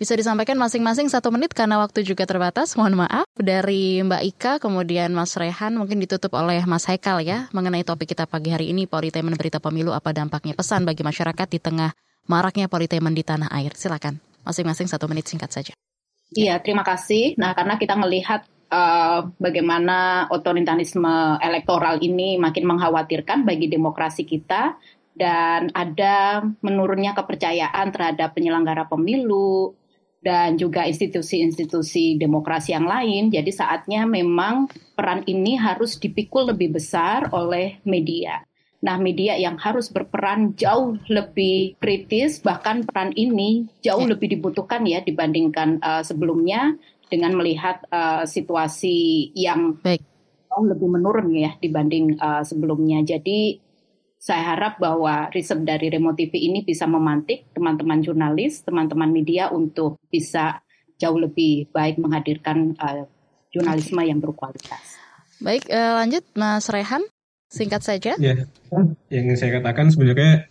[0.00, 2.72] bisa disampaikan masing-masing satu menit karena waktu juga terbatas.
[2.72, 7.84] Mohon maaf dari Mbak Ika, kemudian Mas Rehan, mungkin ditutup oleh Mas Haikal ya mengenai
[7.84, 11.92] topik kita pagi hari ini, Politemen Berita Pemilu, apa dampaknya pesan bagi masyarakat di tengah
[12.24, 13.76] maraknya politemen di tanah air.
[13.76, 14.16] Silakan,
[14.48, 15.76] masing-masing satu menit singkat saja.
[16.32, 17.36] Iya, terima kasih.
[17.36, 24.80] Nah, karena kita melihat uh, bagaimana otoritarisme elektoral ini makin mengkhawatirkan bagi demokrasi kita
[25.12, 29.76] dan ada menurunnya kepercayaan terhadap penyelenggara pemilu
[30.20, 33.32] dan juga institusi-institusi demokrasi yang lain.
[33.32, 38.44] Jadi saatnya memang peran ini harus dipikul lebih besar oleh media.
[38.80, 44.16] Nah, media yang harus berperan jauh lebih kritis, bahkan peran ini jauh ya.
[44.16, 46.80] lebih dibutuhkan ya dibandingkan uh, sebelumnya
[47.12, 50.00] dengan melihat uh, situasi yang Baik.
[50.48, 53.04] jauh lebih menurun ya dibanding uh, sebelumnya.
[53.04, 53.60] Jadi
[54.20, 59.96] saya harap bahwa riset dari Remo TV ini bisa memantik teman-teman jurnalis, teman-teman media untuk
[60.12, 60.60] bisa
[61.00, 63.08] jauh lebih baik menghadirkan uh,
[63.48, 65.00] jurnalisme yang berkualitas.
[65.40, 67.00] Baik, uh, lanjut Mas Rehan.
[67.50, 68.12] Singkat saja.
[68.20, 68.46] Ya,
[69.10, 70.46] yang saya katakan sebenarnya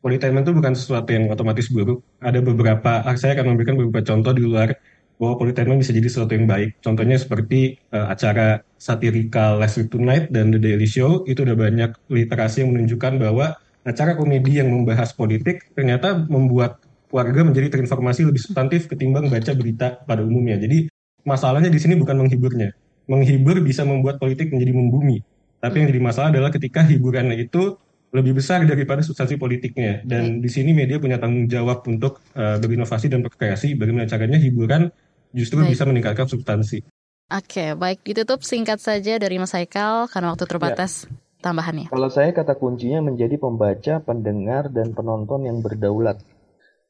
[0.00, 2.06] politainment itu bukan sesuatu yang otomatis buruk.
[2.22, 4.78] Ada beberapa, saya akan memberikan beberapa contoh di luar
[5.18, 6.78] bahwa politainment bisa jadi sesuatu yang baik.
[6.80, 11.90] Contohnya seperti uh, acara satirikal Last Week Tonight dan The Daily Show itu udah banyak
[12.08, 16.78] literasi yang menunjukkan bahwa acara komedi yang membahas politik ternyata membuat
[17.10, 20.56] warga menjadi terinformasi lebih substantif ketimbang baca berita pada umumnya.
[20.60, 20.88] Jadi
[21.26, 22.72] masalahnya di sini bukan menghiburnya.
[23.08, 25.18] Menghibur bisa membuat politik menjadi membumi.
[25.58, 27.80] Tapi yang jadi masalah adalah ketika hiburannya itu
[28.12, 30.04] lebih besar daripada substansi politiknya.
[30.04, 34.92] Dan di sini media punya tanggung jawab untuk uh, berinovasi dan berkreasi bagaimana caranya hiburan
[35.32, 35.76] justru Baik.
[35.76, 36.84] bisa meningkatkan substansi.
[37.28, 41.04] Oke, baik ditutup singkat saja dari Mas Haikal karena waktu terbatas.
[41.04, 41.12] Ya.
[41.38, 41.92] Tambahannya.
[41.92, 46.18] Kalau saya kata kuncinya menjadi pembaca, pendengar, dan penonton yang berdaulat.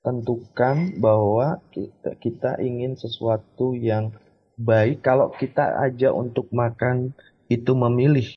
[0.00, 4.14] Tentukan bahwa kita, kita ingin sesuatu yang
[4.56, 5.02] baik.
[5.02, 7.12] Kalau kita aja untuk makan
[7.50, 8.32] itu memilih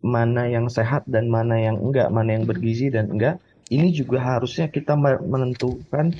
[0.00, 4.72] mana yang sehat dan mana yang enggak, mana yang bergizi dan enggak, ini juga harusnya
[4.72, 6.16] kita menentukan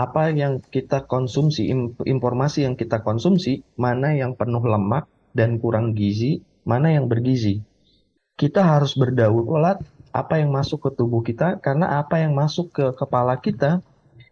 [0.00, 1.68] apa yang kita konsumsi,
[2.08, 5.04] informasi yang kita konsumsi, mana yang penuh lemak
[5.36, 7.60] dan kurang gizi, mana yang bergizi.
[8.40, 9.84] Kita harus berdaulat
[10.16, 13.84] apa yang masuk ke tubuh kita, karena apa yang masuk ke kepala kita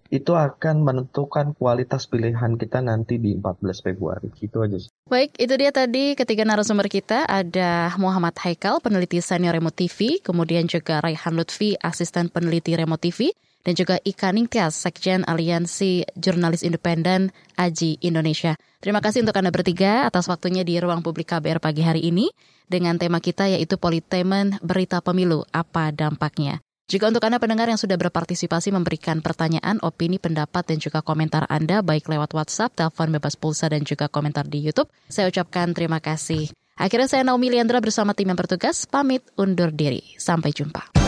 [0.09, 4.33] itu akan menentukan kualitas pilihan kita nanti di 14 Februari.
[4.41, 4.89] Itu aja sih.
[5.05, 10.65] Baik, itu dia tadi ketiga narasumber kita ada Muhammad Haikal, peneliti senior Remote TV, kemudian
[10.65, 13.37] juga Raihan Lutfi, asisten peneliti Remote TV,
[13.69, 18.57] dan juga Ika Ningtyas, Sekjen Aliansi Jurnalis Independen AJI Indonesia.
[18.81, 22.33] Terima kasih untuk Anda bertiga atas waktunya di ruang publik KBR pagi hari ini
[22.65, 26.65] dengan tema kita yaitu Politemen Berita Pemilu, apa dampaknya?
[26.89, 31.85] Juga untuk Anda pendengar yang sudah berpartisipasi memberikan pertanyaan, opini, pendapat, dan juga komentar Anda
[31.85, 36.49] baik lewat WhatsApp, telepon bebas pulsa, dan juga komentar di YouTube, saya ucapkan terima kasih.
[36.81, 40.17] Akhirnya saya Naomi Liandra bersama tim yang bertugas, pamit undur diri.
[40.17, 41.08] Sampai jumpa.